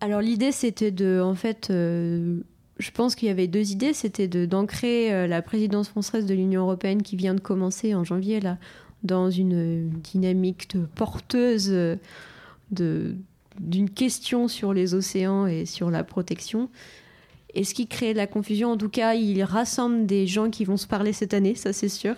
[0.00, 1.72] Alors l'idée, c'était de, en fait
[2.78, 3.92] je pense qu'il y avait deux idées.
[3.92, 8.58] C'était d'ancrer la présidence française de l'Union européenne qui vient de commencer en janvier là,
[9.02, 11.68] dans une dynamique de porteuse
[12.70, 13.16] de,
[13.60, 16.68] d'une question sur les océans et sur la protection.
[17.54, 20.76] Et ce qui crée la confusion, en tout cas, il rassemble des gens qui vont
[20.76, 22.14] se parler cette année, ça c'est sûr.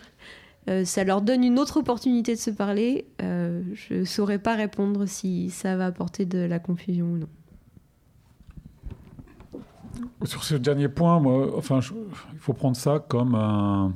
[0.68, 3.06] Euh, ça leur donne une autre opportunité de se parler.
[3.22, 7.28] Euh, je ne saurais pas répondre si ça va apporter de la confusion ou non.
[10.24, 11.80] Sur ce dernier point, moi, enfin,
[12.32, 13.92] il faut prendre ça comme un,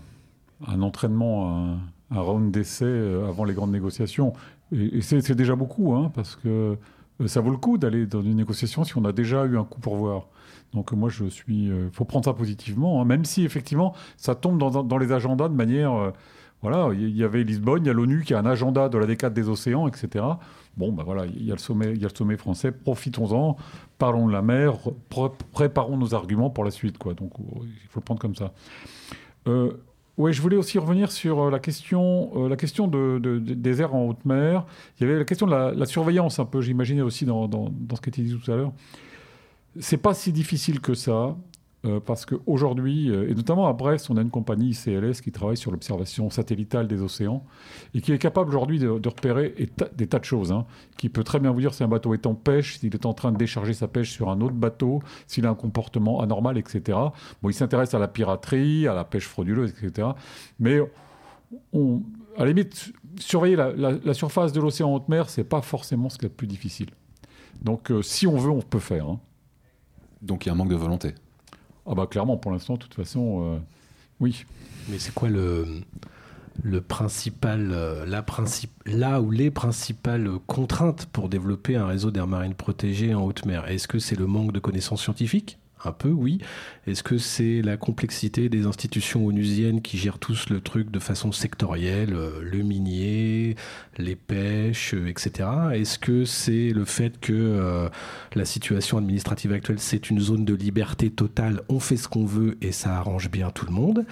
[0.67, 1.79] un entraînement,
[2.11, 4.33] un round d'essai euh, avant les grandes négociations.
[4.73, 6.77] Et, c'est déjà beaucoup, hein, parce que
[7.21, 9.65] euh, ça vaut le coup d'aller dans une négociation si on a déjà eu un
[9.65, 10.27] coup pour voir.
[10.73, 11.67] Donc moi, je suis.
[11.67, 15.49] Il euh, faut prendre ça positivement, hein, même si effectivement, ça tombe dans, les agendas
[15.49, 16.13] de manière.
[16.63, 19.07] voilà, il y avait Lisbonne, il y a l'ONU qui a un agenda de la
[19.07, 20.25] décade des océans, etc.
[20.77, 22.73] Bon, ben voilà, il y a le sommet, il y a le sommet français.
[22.73, 23.57] Profitons-en,
[23.99, 24.75] parlons de la mer,
[25.53, 27.15] préparons nos arguments pour la suite, quoi.
[27.15, 28.53] Donc il faut le prendre comme ça.
[29.47, 29.73] Euh,
[30.17, 33.95] oui, je voulais aussi revenir sur euh, la question, euh, la question de, des airs
[33.95, 34.65] en haute mer.
[34.99, 37.51] Il y avait la question de la, surveillance un peu, j'imaginais aussi dans,
[37.95, 38.73] ce qui était dit tout à l'heure.
[39.81, 41.37] C'est pas si difficile que ça.
[41.85, 45.57] Euh, parce qu'aujourd'hui, euh, et notamment à Brest, on a une compagnie CLS qui travaille
[45.57, 47.45] sur l'observation satellitale des océans
[47.95, 49.55] et qui est capable aujourd'hui de, repérer
[49.95, 50.53] des tas de choses.
[50.53, 50.67] Hein,
[50.97, 53.13] qui peut très bien vous dire si un bateau est en pêche, s'il est en
[53.13, 56.99] train de décharger sa pêche sur un autre bateau, s'il a un comportement anormal, etc.
[57.43, 60.09] Bon, il s'intéresse à la piraterie, à la pêche frauduleuse, etc.
[60.59, 60.81] Mais
[62.37, 66.27] à la limite, surveiller la, surface de l'océan haute mer, c'est pas forcément ce qui
[66.27, 66.91] est le plus difficile.
[67.63, 69.09] Donc, euh, si on veut, on peut faire.
[69.09, 69.21] Hein.
[70.23, 71.15] Donc, il y a un manque de volonté.
[71.87, 73.59] Ah bah clairement, pour l'instant, de toute façon, euh,
[74.21, 74.45] oui.
[74.89, 75.67] Mais c'est quoi le,
[76.63, 82.27] le principal, euh, la principe, là où les principales contraintes pour développer un réseau d'air
[82.27, 83.69] marine protégé en haute mer?
[83.69, 85.59] Est-ce que c'est le manque de connaissances scientifiques?
[85.87, 86.39] Un peu, oui.
[86.87, 91.33] Est-ce que c'est la complexité des institutions onusiennes qui gèrent tous le truc de façon
[91.33, 93.57] sectorielle, euh, le minier,
[93.99, 95.49] les pêches, euh, etc.
[95.75, 97.89] Est-ce que c'est le fait que euh,
[98.35, 102.57] la situation administrative actuelle, c'est une zone de liberté totale, on fait ce qu'on veut
[102.61, 104.05] et ça arrange bien tout le monde?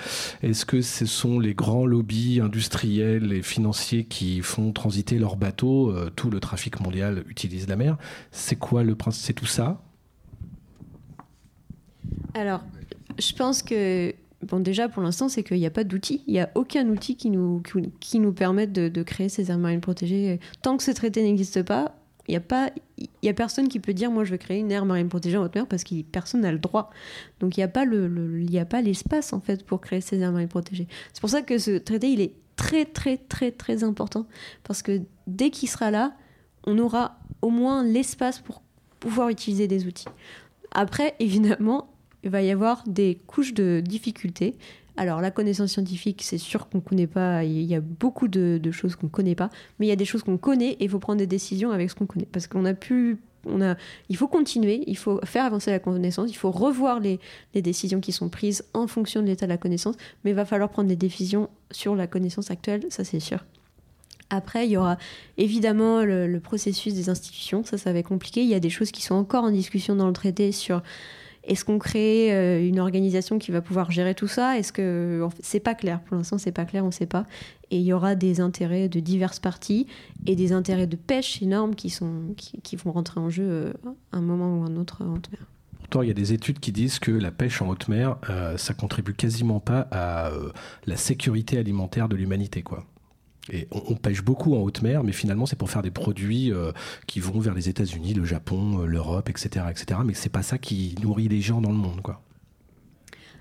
[0.43, 5.95] Est-ce que ce sont les grands lobbies industriels et financiers qui font transiter leurs bateaux
[6.17, 7.97] Tout le trafic mondial utilise la mer?
[8.31, 9.23] C'est quoi le principe?
[9.23, 9.81] C'est tout ça?
[12.35, 12.63] Alors,
[13.19, 16.23] je pense que Bon, déjà, pour l'instant, c'est qu'il n'y a pas d'outil.
[16.27, 17.63] Il n'y a aucun outil qui nous,
[18.01, 20.41] qui, nous permette de, créer ces aires marines protégées.
[20.63, 21.95] Tant que ce traité n'existe pas,
[22.27, 22.71] il n'y a, pas,
[23.23, 25.45] il a personne qui peut dire moi, je veux créer une aire marine protégée en
[25.45, 26.91] haute mer parce que personne n'a le droit.
[27.39, 30.33] Donc, il n'y a pas le, a pas l'espace, en fait, pour créer ces aires
[30.33, 30.89] marines protégées.
[31.13, 34.27] C'est pour ça que ce traité, il est très, très, très, très important.
[34.65, 36.15] Parce que dès qu'il sera là,
[36.67, 38.63] on aura au moins l'espace pour
[38.99, 40.09] pouvoir utiliser des outils.
[40.73, 41.92] Après, évidemment,
[42.23, 44.55] il va y avoir des couches de difficultés.
[44.97, 48.61] Alors la connaissance scientifique, c'est sûr qu'on ne connaît pas, il y a beaucoup de,
[48.71, 50.91] choses qu'on ne connaît pas, mais il y a des choses qu'on connaît et il
[50.91, 52.29] faut prendre des décisions avec ce qu'on connaît.
[52.31, 53.19] Parce qu'on a pu...
[53.45, 53.75] On a,
[54.09, 57.19] il faut continuer, il faut faire avancer la connaissance, il faut revoir les,
[57.55, 60.71] décisions qui sont prises en fonction de l'état de la connaissance, mais il va falloir
[60.71, 63.45] prendre des décisions sur la connaissance actuelle, ça c'est sûr.
[64.31, 64.97] Après, il y aura
[65.39, 68.43] évidemment le, le, processus des institutions, ça ça va être compliqué.
[68.43, 70.81] Il y a des choses qui sont encore en discussion dans le traité sur
[71.45, 74.59] Est-ce qu'on crée euh, une organisation qui va pouvoir gérer tout ça?
[74.59, 77.27] Est-ce que c'est pas clair pour l'instant C'est pas clair, on ne sait pas.
[77.71, 79.87] Et il y aura des intérêts de diverses parties
[80.27, 83.73] et des intérêts de pêche énormes qui sont qui, vont rentrer en jeu euh,
[84.13, 85.47] un moment ou un autre en haute mer.
[85.79, 88.57] Pourtant, il y a des études qui disent que la pêche en haute mer, euh,
[88.57, 90.31] ça contribue quasiment pas à
[90.87, 92.85] la sécurité alimentaire de l'humanité, quoi.
[93.73, 96.71] On, pêche beaucoup en haute mer, mais finalement c'est pour faire des produits euh,
[97.09, 100.01] qui vont vers les États-Unis, le Japon, euh, l'Europe, etc., etc.
[100.05, 102.23] Mais c'est pas ça qui nourrit les gens dans le monde, quoi.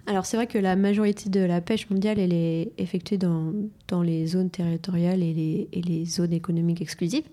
[0.07, 3.53] Alors c'est vrai que la majorité de la pêche mondiale, elle est effectuée dans,
[4.01, 7.29] les zones territoriales et les, zones économiques exclusives.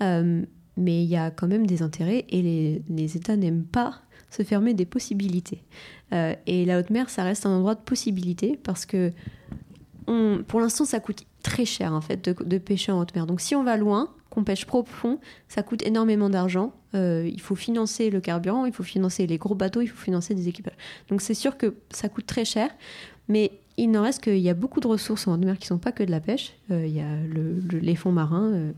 [0.00, 0.44] Euh,
[0.76, 4.00] mais il y a quand même des intérêts et les, les États n'aiment pas
[4.30, 5.64] se fermer des possibilités.
[6.12, 9.10] et la haute mer, ça reste un endroit de possibilités parce que
[10.46, 13.24] pour l'instant, ça coûte très cher en fait de, pêcher en haute mer.
[13.24, 16.72] Donc si on va loin, qu'on pêche profond, ça coûte énormément d'argent.
[16.94, 20.34] Euh, il faut financer le carburant, il faut financer les gros bateaux, il faut financer
[20.34, 20.74] des équipages.
[21.08, 22.68] Donc c'est sûr que ça coûte très cher,
[23.28, 25.76] mais il n'en reste qu'il y a beaucoup de ressources en haute mer qui ne
[25.76, 26.54] sont pas que de la pêche.
[26.72, 27.16] Euh, il y a
[27.80, 28.72] les fonds marins euh,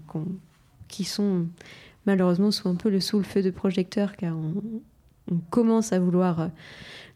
[0.89, 1.47] qui sont
[2.05, 6.51] malheureusement sous un peu le sous le feu de projecteurs car on commence à vouloir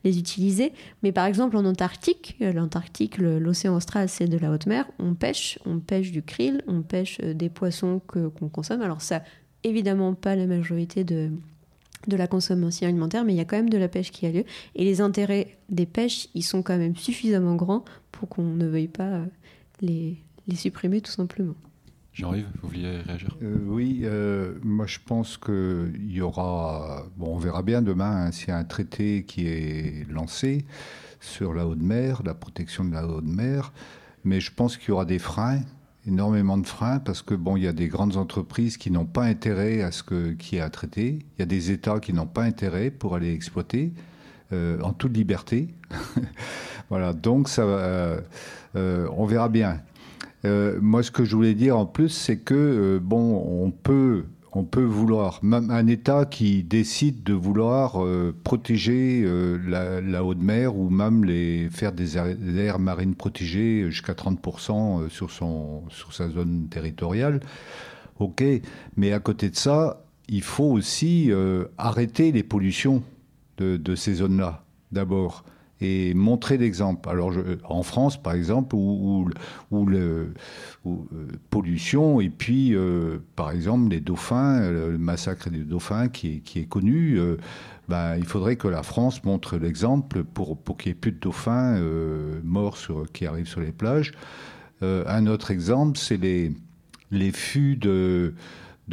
[0.04, 0.72] les utiliser.
[1.02, 5.14] Mais par exemple, en Antarctique, euh, l'Antarctique, l'océan austral, c'est de la haute mer, on
[5.14, 8.82] pêche, on pêche du krill, on pêche euh, des poissons qu'on consomme.
[8.82, 9.22] Alors ça,
[9.64, 11.30] évidemment pas la majorité de,
[12.08, 14.44] la consommation alimentaire, mais il y a quand même de la pêche qui a lieu.
[14.74, 18.88] Et les intérêts des pêches, ils sont quand même suffisamment grands pour qu'on ne veuille
[18.88, 19.26] pas euh,
[19.80, 20.18] les
[20.56, 21.54] supprimer tout simplement.
[22.12, 23.30] Jean-Yves, vous vouliez réagir?
[23.42, 27.06] Euh, Oui, euh, moi je pense qu'il y aura.
[27.16, 30.66] Bon, on verra bien demain hein, s'il y a un traité qui est lancé
[31.20, 33.72] sur la haute mer, la protection de la haute mer,
[34.24, 35.60] mais je pense qu'il y aura des freins,
[36.06, 39.24] énormément de freins, parce que bon, il y a des grandes entreprises qui n'ont pas
[39.24, 42.26] intérêt à ce qu'il y ait un traité, il y a des États qui n'ont
[42.26, 43.92] pas intérêt pour aller exploiter
[44.52, 45.68] euh, en toute liberté.
[46.90, 47.64] voilà, donc ça,
[48.74, 49.80] on verra bien.
[50.44, 54.24] Euh, moi, ce que je voulais dire en plus, c'est que euh, bon, on peut,
[54.52, 59.24] on peut vouloir, même un État qui décide de vouloir euh, protéger
[59.66, 65.84] la, haute mer ou même les faire des aires, marines protégées jusqu'à 30% sur son,
[65.88, 67.40] sur sa zone territoriale.
[68.18, 68.44] Ok,
[68.96, 71.30] mais à côté de ça, il faut aussi
[71.78, 73.02] arrêter les pollutions
[73.58, 74.64] de, de ces zones-là.
[74.92, 75.44] D'abord
[75.82, 77.08] et montrer l'exemple.
[77.08, 77.32] Alors,
[77.64, 79.28] en France, par exemple, où,
[79.72, 80.32] où, le
[80.86, 80.96] euh,
[81.50, 87.18] pollution, et puis, euh, par exemple, les dauphins, le massacre des dauphins qui est, connu,
[87.18, 87.36] euh,
[87.88, 91.80] ben, il faudrait que la France montre l'exemple pour, qu'il n'y ait plus de dauphins
[92.44, 92.78] morts
[93.12, 94.12] qui arrivent sur les plages.
[94.82, 96.52] un autre exemple, c'est les,
[97.10, 98.34] les fûts de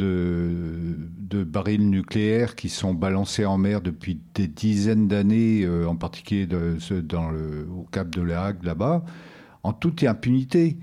[0.00, 6.46] de, barils nucléaires qui sont balancés en mer depuis des dizaines d'années, euh, en particulier
[6.46, 9.04] dans le, au cap de La Hague là-bas,
[9.62, 10.78] en toute impunité.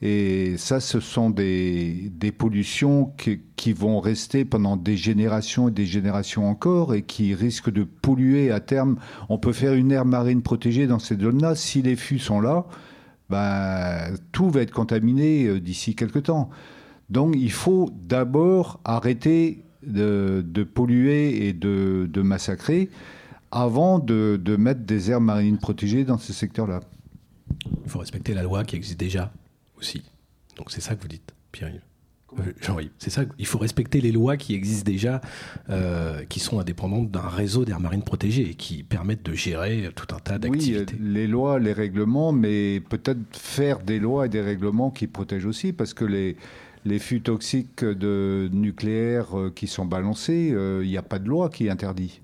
[0.00, 3.12] Et ça, ce sont des, pollutions
[3.56, 8.52] qui, vont rester pendant des générations et des générations encore et qui risquent de polluer
[8.52, 8.96] à terme.
[9.28, 11.56] On peut faire une aire marine protégée dans ces zones-là.
[11.56, 12.66] Si les fûts sont là,
[13.28, 16.48] ben, tout va être contaminé euh, d'ici quelques temps.
[17.10, 22.90] Donc il faut d'abord arrêter de, polluer et de, massacrer
[23.50, 26.80] avant de, mettre des aires marines protégées dans ce secteur-là.
[27.84, 29.32] Il faut respecter la loi qui existe déjà
[29.78, 30.02] aussi.
[30.56, 31.80] Donc c'est ça que vous dites, Pierre-Yves.
[32.38, 33.22] Euh, Jean-Yves, c'est ça.
[33.38, 35.22] Il faut respecter les lois qui existent déjà,
[35.70, 40.14] euh, qui sont indépendantes d'un réseau d'aires marines protégées et qui permettent de gérer tout
[40.14, 40.94] un tas d'activités.
[41.00, 45.46] Oui, les lois, les règlements, mais peut-être faire des lois et des règlements qui protègent
[45.46, 46.36] aussi, parce que les,
[46.88, 51.28] les fûts toxiques de nucléaire euh, qui sont balancés, euh, il n'y a pas de
[51.28, 52.20] loi qui interdit.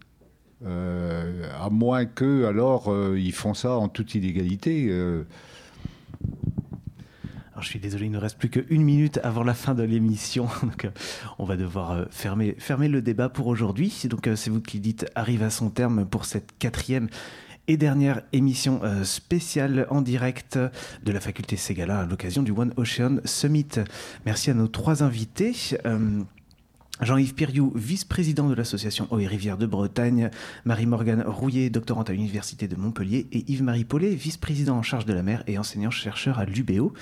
[0.67, 4.91] Euh, à moins que, alors, ils font ça en toute illégalité.
[7.53, 10.49] Alors, je suis désolé, il ne reste plus qu'une minute avant la fin de l'émission.
[11.39, 14.07] On va devoir fermer, fermer le débat pour aujourd'hui.
[14.09, 17.09] Donc, c'est vous qui dites arrive à son terme pour cette quatrième
[17.69, 20.59] et dernière émission euh, spéciale en direct
[21.03, 23.69] de la faculté Ségala à l'occasion du One Ocean Summit.
[24.27, 25.55] Merci à nos trois invités.
[27.01, 30.31] Jean-Yves Piriou, vice-président de l'association Eau et Rivière de Bretagne,
[30.65, 35.25] Marie-Morgane Rouillet, doctorante à l'Université de Montpellier, et Yves-Marie Paulet, vice-président en charge de la
[35.25, 36.93] mer et enseignant-chercheur à l'UBO.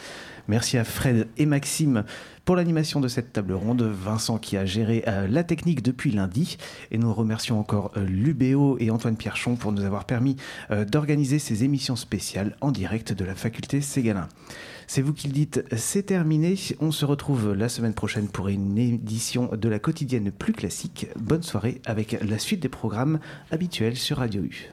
[0.48, 2.04] Merci à Fred et Maxime
[2.46, 6.56] Pour l'animation de cette table ronde, Vincent qui a géré euh, la technique depuis lundi.
[6.90, 10.36] Et nous remercions encore euh, l'UBO et Antoine Pierchon pour nous avoir permis
[10.70, 14.28] euh, d'organiser ces émissions spéciales en direct de la faculté Ségalin.
[14.94, 16.54] C'est vous qui le dites, c'est terminé.
[16.78, 21.06] On se retrouve la semaine prochaine pour une édition de la quotidienne plus classique.
[21.18, 23.18] Bonne soirée avec la suite des programmes
[23.50, 24.70] habituels sur Radio U.